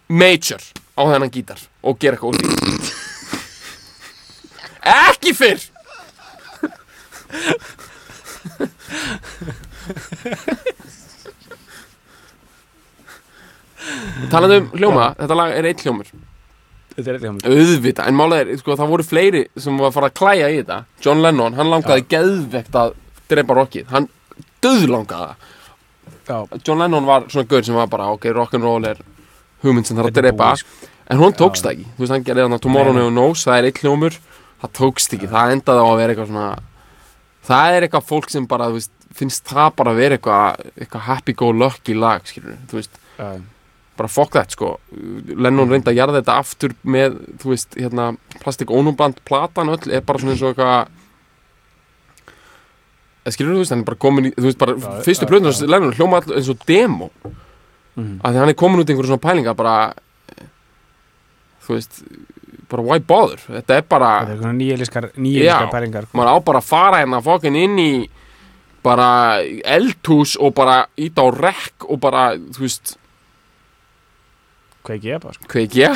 major 0.08 0.62
á 0.96 1.02
þennan 1.04 1.32
gítar 1.32 1.60
og 1.82 1.98
gera 2.00 2.14
eitthvað 2.16 2.30
úr 2.30 2.36
því. 2.40 2.46
Ekki 4.86 5.32
fyrr 5.34 5.60
Talandi 14.32 14.56
um 14.62 14.68
hljóma, 14.76 15.10
þetta 15.18 15.36
lag 15.38 15.52
er 15.56 15.68
eitt 15.70 15.82
hljómur. 15.84 16.10
Þetta 16.96 17.10
er 17.12 17.18
eitthvað 17.18 17.48
Auðvita, 17.52 18.06
en 18.08 18.16
málið 18.16 18.38
er, 18.42 18.52
sko, 18.62 18.76
það 18.80 18.92
voru 18.94 19.04
fleiri 19.04 19.42
sem 19.60 19.76
var 19.76 19.90
að 19.90 19.96
fara 19.98 20.08
að 20.10 20.14
klæja 20.20 20.46
í 20.48 20.60
þetta. 20.62 20.78
John 21.04 21.20
Lennon, 21.24 21.56
hann 21.58 21.68
langaði 21.72 22.06
geðvegt 22.14 22.78
að 22.80 22.94
drepa 23.28 23.56
rockið, 23.58 23.90
hann 23.92 24.08
döðlangaði 24.64 25.34
það. 26.26 26.54
John 26.66 26.80
Lennon 26.82 27.06
var 27.08 27.26
svona 27.28 27.50
gaur 27.50 27.66
sem 27.66 27.76
var 27.76 27.90
bara, 27.92 28.08
ok, 28.16 28.30
rock'n'roll 28.32 28.88
er 28.94 29.02
hugmynd 29.64 29.86
sem 29.88 29.96
þarf 29.98 30.08
að 30.08 30.14
Þetta 30.14 30.22
er 30.24 30.28
drepa. 30.30 30.48
búið, 30.54 30.62
sko. 30.64 30.88
en 31.10 31.20
hún 31.20 31.36
tókst 31.36 31.66
það 31.66 31.74
ekki, 31.76 31.86
þú 31.96 32.02
veist, 32.04 32.14
hann 32.16 32.24
gerði 32.24 32.46
þarna 32.46 32.60
Tomorrow. 32.64 32.96
Never 32.96 33.12
Knows, 33.12 33.44
það 33.44 33.58
er 33.60 33.68
eitt 33.70 33.82
hljómur. 33.84 34.16
Það 34.62 34.72
tókst 34.80 35.12
ekki, 35.18 35.28
það 35.28 35.52
endaði 35.52 35.84
á 35.84 35.86
að 35.92 35.98
vera 36.00 36.14
eitthvað 36.16 36.30
svona 36.32 36.48
það 37.46 37.76
er 37.76 37.86
eitthvað 37.86 38.06
fólk 38.08 38.30
sem 38.32 38.46
bara, 38.50 38.70
þú 38.72 38.78
veist, 38.80 38.92
finnst 39.16 39.44
það 39.52 39.68
bara 39.78 39.92
að 39.92 40.00
vera 40.00 40.16
eitthvað, 40.18 40.64
eitthvað 40.80 41.04
happy-go-lucky 41.10 41.94
lag, 41.98 42.24
skilur, 42.28 42.56
þú 42.70 42.80
veist. 42.80 42.98
Já, 43.20 43.28
bara 43.96 44.08
fuck 44.12 44.30
that 44.36 44.50
sko 44.52 44.78
Lennon 45.36 45.70
reyndi 45.72 45.90
að 45.92 45.96
jarða 46.00 46.20
þetta 46.20 46.38
aftur 46.42 46.74
með 46.84 47.16
þú 47.42 47.52
veist, 47.54 47.74
hérna, 47.80 48.10
plastik 48.42 48.68
ónúmband 48.70 49.22
platan 49.24 49.68
öll 49.74 49.90
er 49.92 50.00
bara 50.06 50.18
svona 50.22 50.34
eins 50.36 50.42
og 50.42 50.52
eitthvað 50.54 50.88
eða 53.26 53.34
skilur 53.34 53.56
þú 53.56 53.62
veist, 53.64 53.74
hann 53.74 53.82
er 53.82 53.88
bara 53.90 54.00
komin 54.06 54.28
í, 54.28 54.32
þú 54.36 54.46
veist, 54.48 54.60
bara 54.60 54.76
Já, 54.78 54.90
fyrstu 55.06 55.26
já, 55.26 55.30
plötunar 55.32 55.56
já. 55.56 55.66
Lennon 55.72 55.94
hljóma 55.98 56.20
all 56.22 56.36
eins 56.38 56.50
og 56.52 56.60
demo 56.68 57.10
Mhm. 57.96 58.20
að 58.20 58.32
því 58.34 58.38
hann 58.42 58.48
er 58.52 58.54
komin 58.60 58.80
út 58.82 58.90
í 58.90 58.92
einhverjum 58.92 59.08
svona 59.16 59.24
pælinga 59.24 59.54
bara 59.56 59.94
þú 61.66 61.74
veist 61.74 62.02
bara 62.68 62.82
why 62.82 62.98
bother, 62.98 63.36
þetta 63.38 63.76
er 63.78 63.82
bara 63.88 64.26
Þetta 64.26 64.30
er 64.30 64.36
eitthvað 64.36 64.56
nýjeliskar 64.60 65.06
Nýjeliskar 65.16 65.70
pælingar 65.72 66.02
sko. 66.06 66.18
maður 66.18 66.32
á 66.34 66.44
bara 66.44 66.58
að 66.60 66.64
fara 66.68 67.00
hérna 67.00 67.22
fokkin 67.22 67.56
inn 67.56 67.78
í 67.78 68.08
bara 68.82 69.40
eldhús 69.64 70.36
og 70.38 70.54
bara 70.54 70.86
íta 70.98 71.22
á 71.24 71.28
rekk 71.34 71.88
og 71.88 71.98
bara, 72.00 72.36
þú 72.36 72.60
veist 72.66 72.96
Kveiki 74.86 75.10
ég 75.10 75.22
bara 75.22 75.34
sko. 75.34 75.48
kveikja 75.50 75.90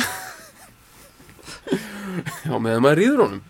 já, 2.45 2.57
meðan 2.59 2.83
maður 2.83 2.99
rýður 2.99 3.23
honum. 3.25 3.41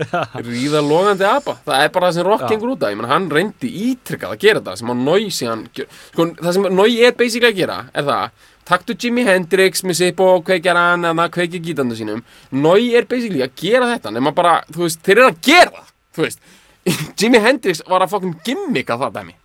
Ríða 0.46 0.80
logandi 0.80 1.26
apa 1.28 1.58
það 1.66 1.82
er 1.84 1.90
bara 1.92 2.08
það 2.08 2.14
sem 2.16 2.24
rock 2.30 2.44
gengur 2.48 2.70
út 2.72 2.84
af. 2.86 2.92
Ég 2.94 3.00
meina, 3.00 3.10
hann 3.12 3.26
reyndi 3.28 3.72
ítrykkað 3.90 4.32
að 4.32 4.44
gera 4.46 4.62
það 4.64 4.78
sem 4.80 4.92
að 4.94 5.02
Nói 5.04 5.26
síðan 5.36 5.66
sko, 5.74 6.26
það 6.38 6.54
sem 6.56 6.68
Nói 6.78 6.94
er 7.04 7.18
basically 7.18 7.50
að 7.50 7.58
gera 7.60 7.76
er 7.92 8.06
það, 8.08 8.46
taktu 8.70 8.96
Jimi 9.04 9.26
Hendrix 9.28 9.84
með 9.84 9.98
Sippo 10.00 10.30
og 10.38 10.46
kveikjar 10.48 10.80
hann 10.80 11.04
eða 11.10 11.26
kveikja 11.34 11.60
gítandu 11.66 11.98
sínum. 11.98 12.24
Nói 12.56 12.88
er 12.96 13.08
basically 13.10 13.44
að 13.44 13.52
gera 13.60 13.90
þetta 13.92 14.14
nema 14.16 14.32
bara, 14.36 14.54
þú 14.72 14.86
veist, 14.86 15.02
þeir 15.04 15.18
eru 15.18 15.28
að 15.34 15.42
gera 15.50 15.84
það 16.16 16.40
Jimi 17.20 17.42
Hendrix 17.44 17.84
var 17.88 18.06
að 18.06 18.14
fokkin 18.14 18.38
gimmika 18.46 18.96
það 19.00 19.18
dæmi. 19.18 19.36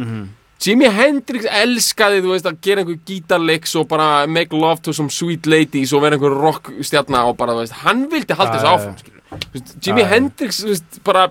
Mhm. 0.00 0.24
Jimi 0.64 0.88
Hendrix 0.88 1.44
elskaði, 1.50 2.22
þú 2.24 2.30
veist, 2.32 2.46
að 2.48 2.60
gera 2.64 2.80
einhver 2.84 3.00
gítarleiks 3.04 3.74
og 3.76 3.88
bara 3.90 4.24
make 4.30 4.56
love 4.56 4.80
to 4.84 4.94
some 4.96 5.12
sweet 5.12 5.44
ladies 5.50 5.92
og 5.92 6.04
vera 6.04 6.16
einhver 6.16 6.32
rock 6.40 6.70
stjarna 6.80 7.24
og 7.28 7.36
bara, 7.40 7.56
þú 7.56 7.64
veist, 7.66 7.76
hann 7.82 8.06
vildi 8.12 8.38
halda 8.38 8.54
þessu 8.56 8.70
áfram, 8.70 8.94
skilur. 9.02 9.20
Þú 9.34 9.58
veist, 9.58 9.74
Jimi. 9.84 10.06
Hendrix, 10.08 10.62
þú 10.62 10.70
veist, 10.72 11.00
bara 11.04 11.26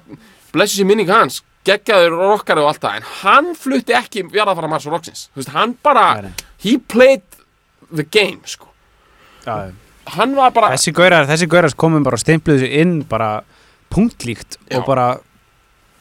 blessu 0.53 0.77
sér 0.77 0.89
minning 0.91 1.09
hans, 1.09 1.39
geggjaður 1.65 2.17
rockari 2.19 2.61
og 2.61 2.73
allt 2.73 2.83
það, 2.83 2.99
en 2.99 3.09
hann 3.23 3.49
flutti 3.57 3.95
ekki 3.97 4.27
jarðafara 4.35 4.69
Mars 4.69 4.85
og 4.85 4.97
Rocksins, 4.97 5.25
þú 5.33 5.41
veist, 5.41 5.53
hann 5.55 5.77
bara 5.81 6.05
he 6.61 6.77
played 6.77 7.25
the 7.89 8.05
game, 8.05 8.43
sko. 8.45 8.69
Já, 9.47 9.71
hann 10.13 10.37
var 10.37 10.53
bara, 10.53 10.75
Þessi 10.75 10.93
gaurar, 10.93 11.25
þessi 11.31 11.49
gaurar 11.49 11.73
komum 11.79 12.05
bara 12.05 12.19
og 12.19 12.21
stimpluðu 12.21 12.67
sig 12.67 12.81
inn 12.83 12.97
bara 13.09 13.37
punktlíkt 13.93 14.59
og 14.75 14.85
bara 14.85 15.13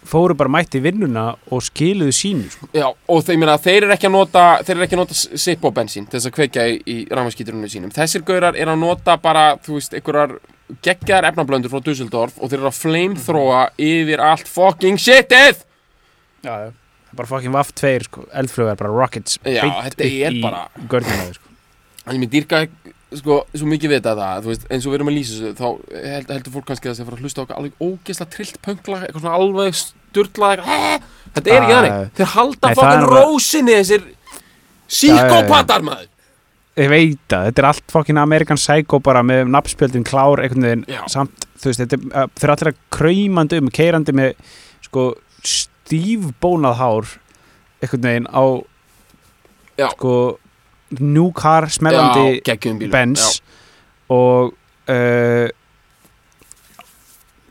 fóru 0.08 0.34
bara 0.38 0.50
mætti 0.50 0.80
vinnuna 0.82 1.24
og 1.52 1.62
skiluðu 1.62 2.14
sínu 2.16 2.48
sko. 2.50 2.68
Já, 2.74 2.88
og 2.90 3.22
þeir, 3.26 3.38
meina, 3.40 3.54
þeir 3.62 3.86
eru 3.86 3.94
ekki 3.94 4.08
að 4.08 4.14
nota 4.16 4.44
þeir 4.66 4.74
eru 4.76 4.86
ekki 4.86 4.96
að 4.98 5.02
nota 5.02 5.18
sipp 5.44 5.64
og 5.68 5.74
bensín 5.76 6.08
til 6.08 6.18
þess 6.18 6.30
að 6.30 6.34
kveikja 6.38 6.66
í, 6.68 6.76
í 6.86 6.96
rafmaskíturunum 7.10 7.70
sínum 7.70 7.94
þessir 7.94 8.24
gaurar 8.26 8.58
eru 8.58 8.74
að 8.74 8.82
nota 8.82 9.16
bara, 9.22 9.44
þú 9.62 9.78
veist, 9.78 9.94
einhverjar 9.98 10.36
geggjaðar 10.82 11.28
efnablöndur 11.30 11.72
frá 11.72 11.82
Dusseldorf 11.84 12.38
og 12.38 12.50
þeir 12.50 12.60
eru 12.60 12.70
að 12.70 12.78
flamethrowa 12.80 13.62
yfir 13.90 14.24
allt 14.24 14.50
fucking 14.50 15.00
shitið 15.00 15.62
Já, 16.42 16.72
bara 17.14 17.28
fucking 17.30 17.54
Vaff 17.54 17.70
2 17.78 18.08
sko, 18.08 18.26
eldflögar, 18.42 18.78
bara 18.80 18.90
rockets 18.90 19.38
þetta 19.44 19.92
upp 19.92 20.02
í 20.08 20.88
görnina 20.90 21.28
sko. 21.36 21.48
Þannig 22.02 22.24
mér 22.24 22.32
dýrka 22.32 22.62
sko, 23.18 23.38
svo 23.54 23.68
mikið 23.70 23.92
vita 23.96 24.14
það, 24.18 24.44
þú 24.44 24.52
veist, 24.52 24.64
eins 24.72 24.86
og 24.86 24.92
við 24.92 24.98
erum 24.98 25.10
að 25.12 25.16
lýsa 25.18 25.34
þessu 25.36 25.52
þá 25.58 25.66
held, 26.12 26.30
heldur 26.36 26.54
fólk 26.56 26.66
kannski 26.70 26.88
að 26.88 26.92
það 26.92 26.96
sé 26.98 27.02
að 27.02 27.10
fara 27.10 27.18
að 27.18 27.26
hlusta 27.26 27.42
á 27.42 27.58
alveg 27.58 27.84
ógeðslega 27.86 28.34
trillt 28.36 28.58
pöngla 28.66 29.00
eitthvað 29.02 29.24
svona 29.24 29.40
alveg 29.40 29.78
styrla 29.82 30.50
þetta 30.56 31.52
er 31.52 31.58
ekki 31.58 31.72
Ah, 31.72 31.76
þannig, 31.76 32.10
þeir 32.18 32.32
halda 32.36 32.72
fokkin 32.78 33.06
rósinni 33.12 33.76
þessir 33.80 34.08
síkópatar 34.92 35.86
maður 35.86 36.08
ég 36.80 36.88
veit 36.88 37.34
að 37.36 37.48
þetta 37.48 37.62
er 37.62 37.68
allt 37.68 37.92
fucking 37.92 38.20
American 38.20 38.60
Psycho 38.60 39.00
bara 39.04 39.22
með 39.26 39.44
nafnspjöldin 39.52 40.06
klár 40.08 40.40
einhvern 40.40 40.64
veginn 40.64 40.84
Já. 40.88 41.02
samt, 41.12 41.44
þú 41.60 41.68
veist, 41.68 41.82
þetta 41.84 41.98
er, 42.00 42.30
eru 42.40 42.54
allir 42.54 42.70
að 42.72 42.78
kraumandi 42.96 43.60
um, 43.60 43.68
keirandi 43.72 44.14
með 44.16 44.30
sko 44.86 45.08
stífbónað 45.44 46.78
hár 46.80 47.10
einhvern 47.82 48.06
veginn 48.08 48.30
á 48.32 48.44
Já. 49.82 49.88
sko 49.92 50.14
new 51.00 51.30
car 51.36 51.68
smellandi 51.72 52.42
Já, 52.44 52.56
Benz 52.92 53.40
og 54.12 54.52
uh, 54.52 55.48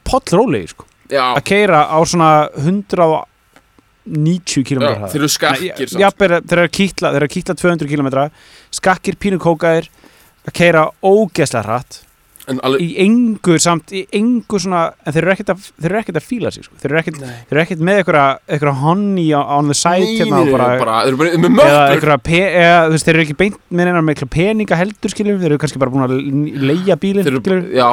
pollróli 0.08 0.64
sko, 0.70 0.86
að 1.12 1.42
keira 1.48 1.80
á 1.88 1.98
svona 2.06 2.32
190 2.60 4.66
km 4.68 4.84
já, 4.86 5.08
þeir 5.14 5.22
eru 5.22 5.30
skakkir 5.32 5.88
samt. 5.88 6.02
Jafnir, 6.04 6.32
þeir 6.44 6.58
eru 6.60 6.68
að 6.68 6.76
kýtla, 6.78 7.08
þeir 7.14 7.22
eru 7.22 7.28
að 7.30 7.36
kýtla 7.38 7.54
200 7.64 7.92
km 7.92 8.08
skakkir 8.82 9.16
pínu 9.22 9.38
kókaðir 9.42 9.86
að 10.48 10.54
keira 10.58 10.82
ógeðslega 11.02 11.66
hratt 11.68 11.94
alveg, 12.60 12.82
í 12.82 12.96
engu 13.06 13.58
samt, 13.62 13.92
í 13.96 14.02
engu 14.18 14.60
svona 14.60 14.82
en 15.06 15.14
þeir 15.16 15.24
eru 15.24 15.32
ekkert 15.36 15.54
að, 15.54 15.68
þeir 15.82 15.90
eru 15.92 16.00
ekkert 16.02 16.20
að 16.22 16.28
fíla 16.28 16.52
sig 16.52 16.64
sko. 16.66 16.76
þeir, 16.82 16.92
eru 16.92 17.00
ekkert, 17.02 17.20
Nei. 17.22 17.36
þeir 17.50 17.58
eru 17.58 17.62
ekkert 17.66 17.84
með 17.88 18.02
eitthvað, 18.02 18.40
eitthvað 18.52 18.80
honey 18.82 19.34
on- 19.34 19.50
on 19.58 19.68
the 19.72 19.78
side 19.78 20.06
Nei, 20.06 20.18
hérna, 20.20 20.42
nei, 20.42 20.52
og 20.52 20.58
bara, 20.58 20.68
bara, 20.80 20.98
þeir 21.02 21.08
eru 21.08 21.18
bara 21.18 21.32
með 21.40 21.72
eða 21.72 22.18
pe, 22.24 22.42
eða, 22.62 22.80
þú 22.88 22.92
veist, 22.96 23.06
þeir 23.06 23.16
eru 23.16 23.26
ekki 23.28 23.38
beint 23.38 23.58
með 23.72 23.92
einar 23.92 24.02
með 24.02 24.14
peninga 24.36 24.76
heldur 24.82 25.10
skiljum, 25.16 25.40
þeir 25.42 25.52
eru 25.52 25.62
kannski 25.62 25.80
bara 25.82 25.92
búin 25.92 26.06
að 26.08 26.16
leia 26.72 26.96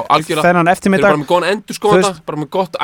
algjörlega. 0.08 0.44
Þennan 0.48 0.68
Þeir 0.68 0.68
eru 0.68 0.76
eftirmiddag 0.76 1.08
bara 1.08 1.22
með 1.22 1.30
góðan 1.32 1.50
endur 1.52 1.74
sko 1.78 1.88
Þú 1.92 1.98
þetta 1.98 2.24
Bara 2.28 2.38
með 2.42 2.50
gott, 2.50 2.76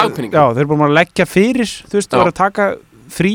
dagpenning 0.00 0.32
já, 0.32 0.42
þeir 0.52 0.62
eru 0.64 0.70
búin 0.72 0.86
að 0.86 0.96
leggja 0.96 1.26
fyrir 1.28 1.70
þú 1.86 1.98
veist, 1.98 2.10
þeir 2.10 2.20
eru 2.22 2.32
að 2.32 2.38
taka 2.40 2.66
frí 3.16 3.34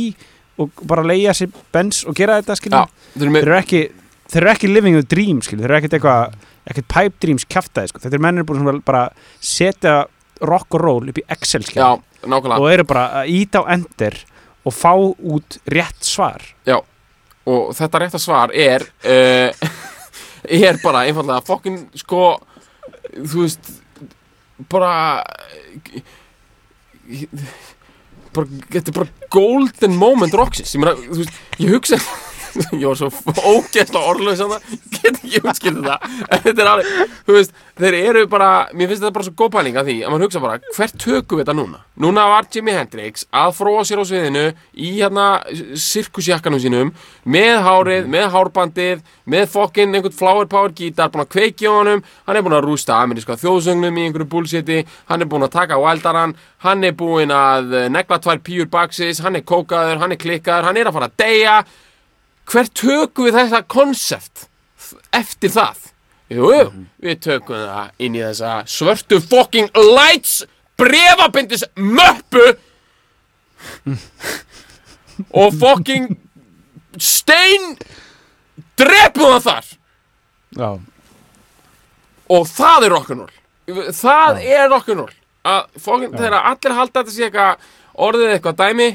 og 0.61 0.83
bara 0.87 1.03
leia 1.07 1.33
sér 1.37 1.51
bens 1.73 2.03
og 2.05 2.15
gera 2.17 2.39
þetta 2.41 2.55
Já, 2.55 2.59
skiljum, 2.59 3.33
þeir 3.33 3.41
eru 3.47 3.57
ekki 3.59 3.81
þeir 4.31 4.43
eru 4.43 4.53
ekki 4.53 4.71
living 4.71 4.97
the 4.97 5.07
dream 5.07 5.41
skiljum, 5.43 5.63
þeir 5.63 5.71
eru 5.71 5.79
ekkert 5.81 5.97
eitthvað 5.97 6.39
ekkert 6.71 6.89
pipe 6.93 7.23
dreams 7.23 7.47
kjaftaði 7.49 7.91
sko. 7.91 8.01
þetta 8.03 8.17
er 8.17 8.23
mennir 8.23 8.47
búin 8.47 8.69
að 8.69 8.81
bara 8.87 9.03
setja 9.43 9.95
rock 10.41 10.77
og 10.77 10.83
roll 10.83 11.11
upp 11.11 11.19
í 11.21 11.25
Excel 11.33 11.65
Já, 11.65 11.73
skiljum 11.73 12.01
nákvæmlega. 12.21 12.61
Og 12.61 12.71
eru 12.71 12.87
bara 12.89 13.05
að 13.21 13.33
íta 13.33 13.61
á 13.61 13.69
ender 13.75 14.17
og 14.61 14.75
fá 14.75 14.93
út 14.93 15.57
rétt 15.73 16.05
svar. 16.05 16.43
Og 17.49 17.71
þetta 17.73 18.01
rétta 18.03 18.21
svar 18.21 18.53
er 18.53 18.85
uh, 18.85 19.69
er 20.61 20.77
bara 20.83 21.05
einfallega 21.09 21.41
fokkin 21.45 21.83
sko 21.97 22.35
þú 23.17 23.45
veist 23.45 23.71
bara 24.71 25.23
bara, 28.31 28.45
þetta 28.69 28.85
er 28.85 28.95
bara 28.95 29.29
golden 29.33 29.97
moment 29.97 30.37
Roxys, 30.37 30.75
ég 30.77 30.85
ég 31.57 31.73
hugsa 31.73 31.97
ég 32.81 32.85
var 32.87 32.99
svo 32.99 33.09
ógæsla 33.51 34.03
orðlega 34.11 34.37
sann 34.39 34.79
get 34.97 35.19
ekki 35.21 35.41
útskilta 35.41 35.97
það 35.97 36.27
en 36.27 36.43
þetta 36.45 36.63
er 36.63 36.71
alveg, 36.71 37.13
þú 37.27 37.37
veist, 37.37 37.55
þeir 37.81 37.97
eru 38.01 38.25
bara 38.31 38.49
mér 38.73 38.91
finnst 38.91 39.03
þetta 39.03 39.15
bara 39.17 39.27
svo 39.27 39.35
góð 39.41 39.53
pæling 39.55 39.79
að 39.79 39.91
því 39.91 39.97
að 40.05 40.13
mann 40.13 40.25
hugsa 40.25 40.43
bara, 40.43 40.59
hvert 40.75 40.97
tökum 41.01 41.39
við 41.39 41.45
þetta 41.45 41.57
núna? 41.57 41.81
Núna 42.01 42.27
var 42.31 42.49
Jimi 42.51 42.75
Hendrix 42.75 43.27
að 43.29 43.55
fróa 43.59 43.83
sér 43.87 44.01
á 44.01 44.05
sviðinu 44.09 44.45
í 44.73 44.91
hérna 44.97 45.27
sirkusjakkanum 45.79 46.61
sínum 46.63 46.93
með 47.23 47.53
hárið, 47.65 48.09
með 48.11 48.29
hárbandið 48.35 49.03
með 49.31 49.47
fokkin 49.53 49.95
einhvern 49.95 50.15
flower 50.17 50.49
power 50.49 50.73
gítar 50.75 51.11
búin 51.13 51.25
að 51.25 51.31
kveiki 51.35 51.69
á 51.69 51.73
honum, 51.73 52.01
hann 52.27 52.37
er 52.37 52.45
búin 52.45 52.57
að 52.57 52.65
rústa 52.67 52.97
ameríska 52.99 53.37
þjóðsögnum 53.39 53.99
í 53.99 54.07
einhverju 54.07 54.27
bullshiti. 54.31 54.81
Hann 55.07 55.23
er 55.23 55.29
búin 55.29 55.45
að 55.45 55.53
taka 55.55 55.79
wildaran 55.79 56.35
hann 56.65 56.83
er 56.85 56.97
búin 56.97 57.31
að 57.33 57.73
negla 57.93 58.19
tvær 58.21 58.41
pure 58.45 58.67
boxes 58.71 59.21
hann 59.25 59.39
er 59.39 59.45
kókaður, 59.47 60.01
hann 60.01 60.13
er 60.13 60.21
klikkaður, 60.21 60.69
hann 60.69 60.77
er 60.81 60.89
að 60.89 60.97
fara 60.97 61.09
að 61.09 61.17
deyja 61.21 61.55
hvert 62.51 62.73
tökum 62.77 63.27
við 63.27 63.37
þetta 63.39 63.61
konsept 63.71 64.47
eftir 65.15 65.53
það? 65.53 65.87
Jú, 66.31 66.47
jú, 66.55 66.65
við 67.03 67.21
tökum 67.25 67.63
það 67.65 68.05
inn 68.05 68.17
í 68.17 68.23
þessa 68.23 68.53
svörtu 68.71 69.19
fucking 69.23 69.71
lights 69.75 70.41
brefabindis 70.79 71.65
möppu 71.75 72.45
og 75.37 75.57
fucking 75.61 76.15
stein 76.97 77.75
drepum 78.79 79.35
það 79.35 79.45
þar. 79.45 79.67
Já, 80.51 80.69
og 82.31 82.47
það 82.47 82.87
er 82.87 82.93
rock'n'roll 82.95 83.91
það 83.95 84.41
er 84.43 84.65
rock'n'roll 84.71 85.13
að 85.47 85.61
fucking, 85.79 86.11
þegar 86.15 86.37
allir 86.51 86.75
halda 86.77 87.01
þetta 87.01 87.13
sé 87.15 87.27
eitthvað 87.27 87.69
orðið 88.07 88.33
eitthvað 88.35 88.59
dæmi 88.61 88.89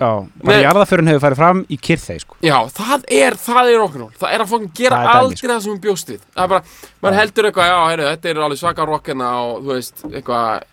já, 0.00 0.10
bara 0.42 0.58
jarðaförun 0.64 1.10
hefur 1.10 1.22
farið 1.26 1.40
fram 1.42 1.62
í 1.68 1.78
kyrþei 1.88 2.18
sko. 2.22 2.38
Já, 2.46 2.56
það 2.74 3.06
er, 3.20 3.36
það 3.40 3.70
er 3.70 3.78
rock'n'roll 3.82 4.10
Það 4.20 4.34
er 4.34 4.44
að 4.44 4.52
fokkin 4.54 4.72
gera 4.80 5.00
Það 5.04 5.20
aldrei 5.20 5.50
það 5.50 5.62
sem 5.66 5.74
við 5.74 5.80
bjóst 5.86 6.12
við. 6.14 6.22
Það 6.34 6.44
er 6.44 6.52
bara, 6.54 6.76
maður 7.04 7.18
heldur 7.20 7.48
eitthvað, 7.50 7.70
já, 7.70 7.78
heyrðu, 7.90 8.06
þetta 8.14 8.30
er 8.32 8.44
alveg 8.46 8.60
svaka 8.62 8.86
rockina 8.88 9.32
og 9.44 9.58
þú 9.60 9.74
veist, 9.74 10.04
eitthvað 10.10 10.68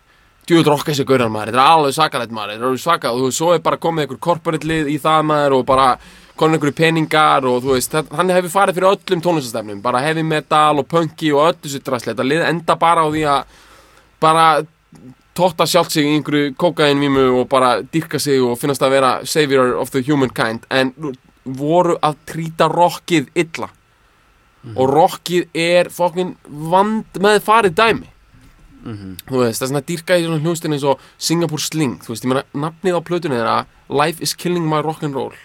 djúið 0.47 0.69
rocka 0.71 0.93
þessi 0.93 1.07
gauran 1.09 1.33
maður, 1.33 1.51
þetta 1.51 1.65
er 1.65 1.73
alveg 1.75 1.97
svakalegt 1.97 2.37
maður. 2.37 2.53
Þetta 2.53 2.63
er 2.63 2.71
alveg 2.71 2.85
svaka 2.85 3.11
og 3.11 3.19
þú 3.19 3.27
veist, 3.27 3.41
svo 3.41 3.51
er 3.53 3.65
bara 3.67 3.81
komið 3.83 4.05
einhver 4.05 4.21
corporate 4.29 4.71
lið 4.71 4.91
í 4.93 4.97
það 5.03 5.27
maður 5.27 5.57
og 5.57 5.67
bara 5.67 5.89
komin 6.37 6.55
einhverju 6.55 6.77
peningar 6.77 7.45
og 7.49 7.59
þú 7.65 7.73
veist, 7.73 7.95
hann 8.15 8.31
hefur 8.31 8.53
farið 8.53 8.77
fyrir 8.77 8.91
öllum 8.93 9.23
tónlistastefnum, 9.25 9.81
bara 9.83 10.03
heavy 10.05 10.23
metal 10.23 10.79
og 10.79 10.87
punky 10.87 11.31
og 11.33 11.49
öllu 11.49 11.71
sér 11.71 11.83
drasli, 11.83 12.13
þetta 12.13 12.27
lið 12.29 12.43
enda 12.45 12.75
bara 12.79 13.03
á 13.03 13.07
því 13.09 13.23
að 13.33 13.55
bara 14.23 14.45
totta 15.37 15.67
sjálft 15.69 15.93
sig 15.93 16.07
í 16.07 16.17
einhverju 16.17 16.55
kókainvímu 16.59 17.29
og 17.39 17.47
bara 17.51 17.77
dyrka 17.81 18.19
sig 18.19 18.41
og 18.41 18.57
finnast 18.59 18.83
að 18.83 18.95
vera 18.97 19.13
savior 19.25 19.75
of 19.77 19.93
the 19.93 20.03
humankind. 20.07 20.65
En 20.73 20.93
voru 21.45 21.95
að 22.03 22.19
trýta 22.27 22.67
rockið 22.71 23.29
illa. 23.37 23.69
Og 24.73 24.89
rockið 24.91 25.47
er 25.55 25.91
fokkin 25.93 26.35
vand 26.43 27.21
með 27.23 27.43
farið 27.45 27.77
dæmi 27.77 28.13
þú 28.87 29.41
veist, 29.41 29.59
það 29.59 29.65
er 29.65 29.69
svona 29.71 29.83
dýrka 29.83 30.15
í 30.15 30.21
svona 30.23 30.39
hljónstin 30.39 30.71
eins 30.71 30.83
og 30.87 31.01
Singapore 31.19 31.59
Sling, 31.59 31.97
þú 32.05 32.13
veist, 32.13 32.23
ég 32.23 32.31
meina 32.31 32.43
nafnið 32.55 32.95
á 32.95 33.01
plötunni 33.03 33.35
þeirra, 33.35 33.55
Life 33.91 34.23
is 34.23 34.31
killing 34.37 34.63
my 34.69 34.79
rock'n'roll 34.85 35.35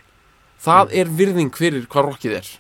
það 0.63 0.93
er 1.01 1.11
virðing 1.19 1.55
fyrir 1.57 1.89
hvað 1.91 2.09
rockið 2.11 2.37
er. 2.39 2.51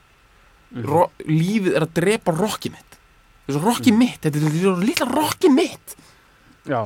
Ro 0.88 1.04
lífið 1.28 1.76
er 1.76 1.86
að 1.86 1.94
drepa 1.98 2.34
rockið 2.34 2.74
mitt. 2.76 2.98
Þú 3.46 3.52
veist, 3.52 3.64
rockið 3.66 3.98
mitt, 3.98 4.18
þetta 4.24 4.40
er, 4.40 4.56
er 4.72 4.82
lilla 4.86 5.08
rockið 5.10 5.54
mitt. 5.54 5.96
Já, 6.68 6.80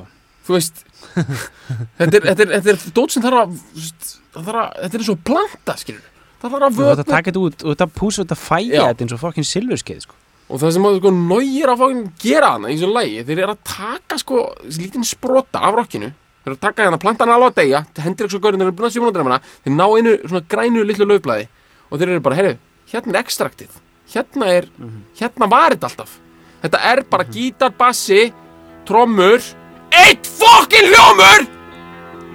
þú 0.47 0.57
veist 0.57 0.83
þetta 1.99 2.19
er, 2.19 2.29
þetta 2.29 2.45
er, 2.45 2.53
þetta 2.57 2.73
er 2.75 2.85
dót 2.99 3.15
sem 3.15 3.25
þarf 3.25 3.41
að 3.43 3.57
þarf 4.37 4.61
að, 4.61 4.77
þetta 4.83 4.93
er 4.93 5.03
eins 5.03 5.13
og 5.13 5.25
planta 5.31 5.79
skilur 5.81 6.05
það 6.43 6.55
þarf 6.57 6.69
að 6.69 6.85
og 6.85 7.01
þetta 7.01 7.23
þetta 7.23 7.43
út 7.43 7.65
og 7.65 7.75
þetta 7.75 7.89
púsa 7.97 8.23
þetta 8.25 8.39
fæja 8.41 8.85
þetta 8.91 9.07
eins 9.07 9.17
og 9.17 9.23
fokkin 9.23 9.49
silfurskeið 9.49 10.05
sko. 10.05 10.21
og 10.47 10.63
það 10.63 10.77
sem 10.77 10.91
að 10.91 11.01
sko 11.01 11.15
nægir 11.17 11.73
að 11.73 11.83
fókin 11.83 12.05
gera 12.23 12.53
hana 12.57 12.71
í 12.71 12.77
þessu 12.77 12.93
lægi 12.93 13.25
þeir 13.31 13.43
eru 13.43 13.57
að 13.57 13.65
taka 13.73 14.21
sko 14.23 14.45
lítinn 14.77 15.09
sprota 15.09 15.65
af 15.67 15.81
rockinu 15.81 16.13
þeir 16.13 16.53
eru 16.53 16.59
að 16.59 16.63
taka 16.69 16.87
hérna 16.87 17.03
plantan 17.03 17.33
alveg 17.35 17.55
að 17.55 17.59
deyja 17.63 17.83
Hendrix 18.05 18.37
og 18.39 18.45
Gaurin 18.45 18.63
eru 18.63 18.77
búin 18.77 18.91
að 18.91 18.99
sjóma 18.99 19.15
hana 19.17 19.41
þeir 19.65 19.75
ná 19.75 19.87
einu 19.89 20.15
svona 20.27 20.45
grænu 20.55 20.87
litlu 20.87 21.09
laufblæði 21.09 21.49
og 21.87 21.99
þeir 21.99 22.13
eru 22.15 22.23
bara, 22.23 22.39
heyrðu, 22.39 22.57
hérna 22.93 23.15
er 23.15 23.25
ekstraktið 23.25 23.83
hérna 24.13 24.51
er, 24.53 24.69
hérna 25.19 25.49
var 25.51 25.75
þetta 25.75 25.91
alltaf. 25.91 26.17
Þetta 26.63 26.83
er 26.91 27.03
bara 27.11 27.27
gítar, 27.31 27.73
bassi 27.77 28.31
trommur 28.87 29.43
eitt 30.05 30.27
fokkin 30.27 30.87
hljómur 30.91 31.41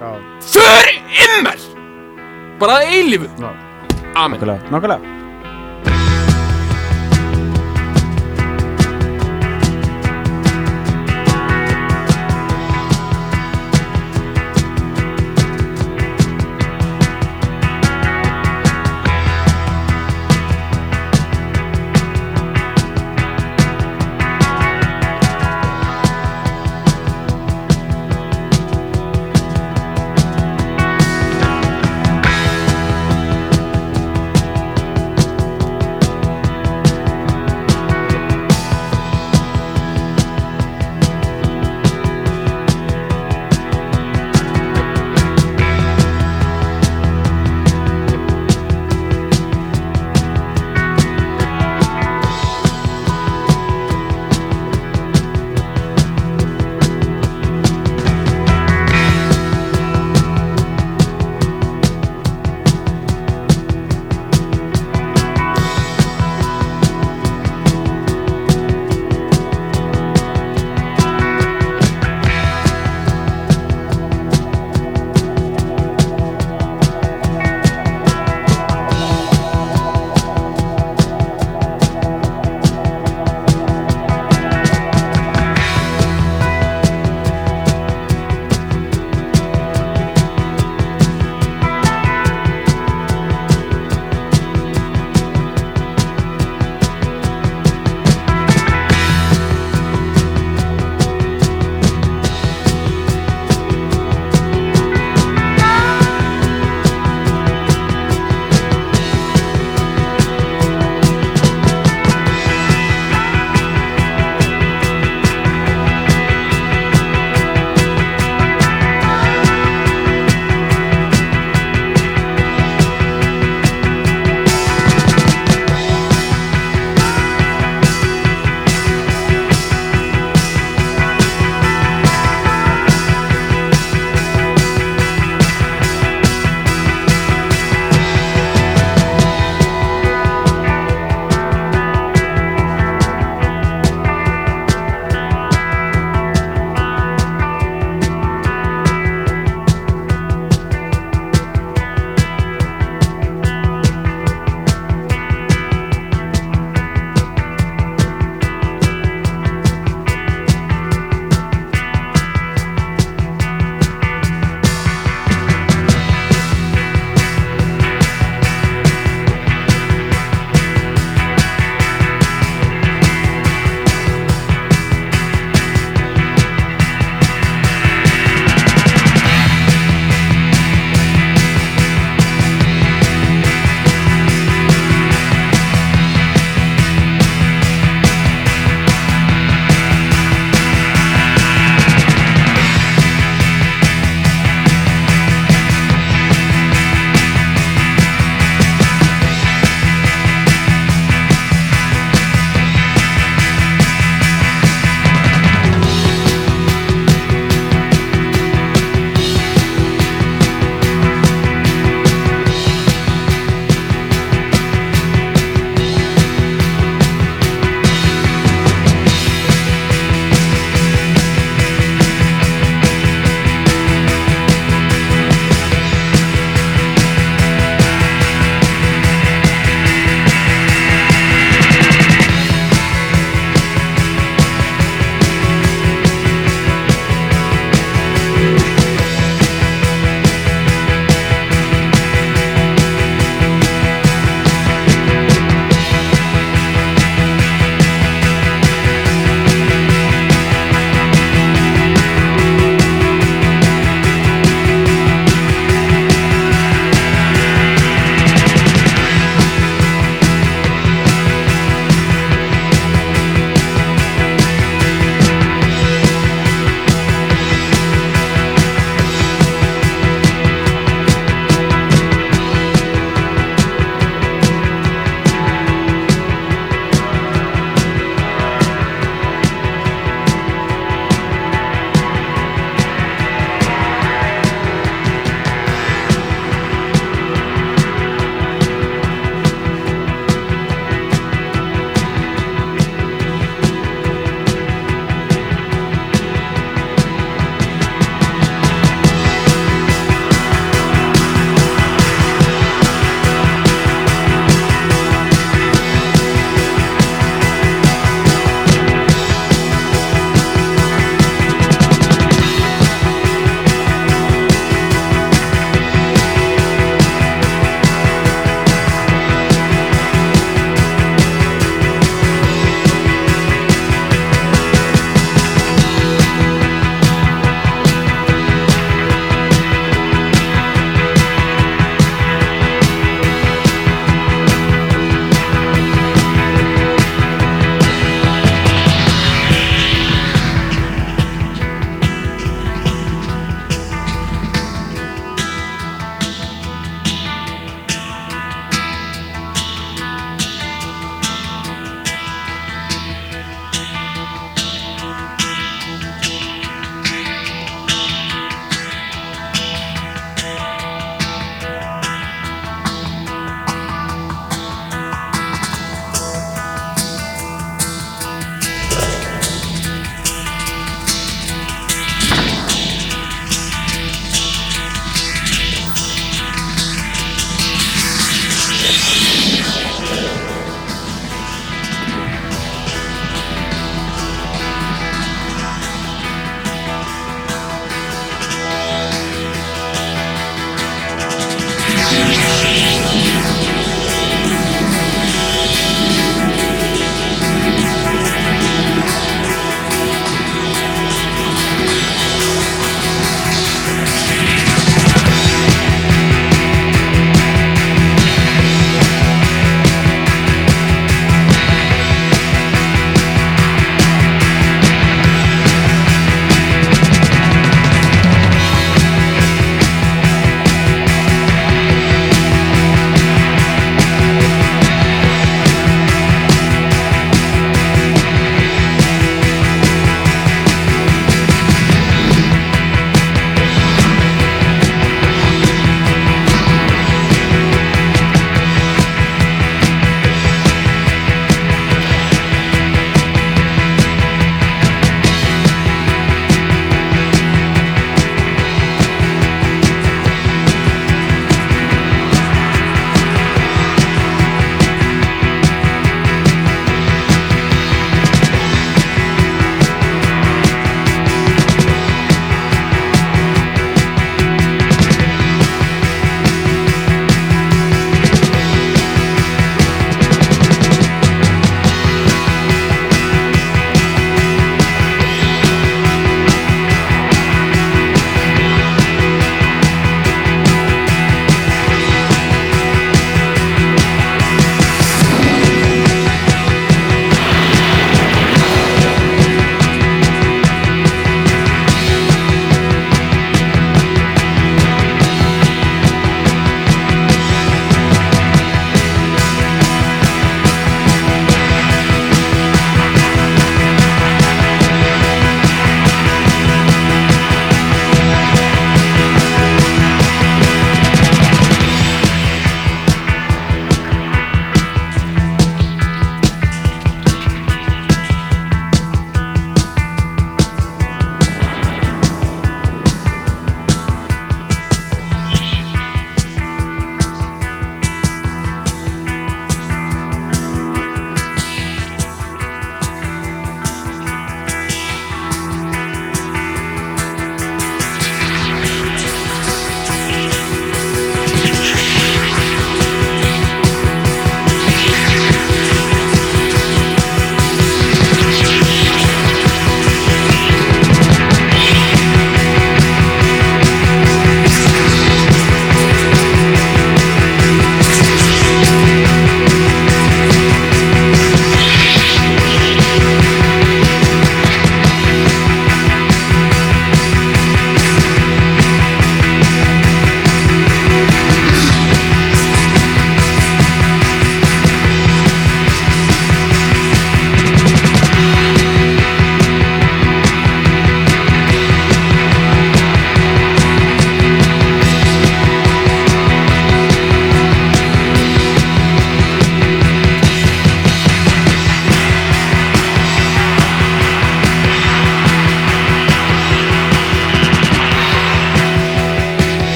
já, 0.00 0.10
för 0.40 0.84
immer 1.38 1.58
bara 2.60 2.82
eilífu 2.82 3.28
amen. 4.14 4.60
Nokkulega, 4.70 5.17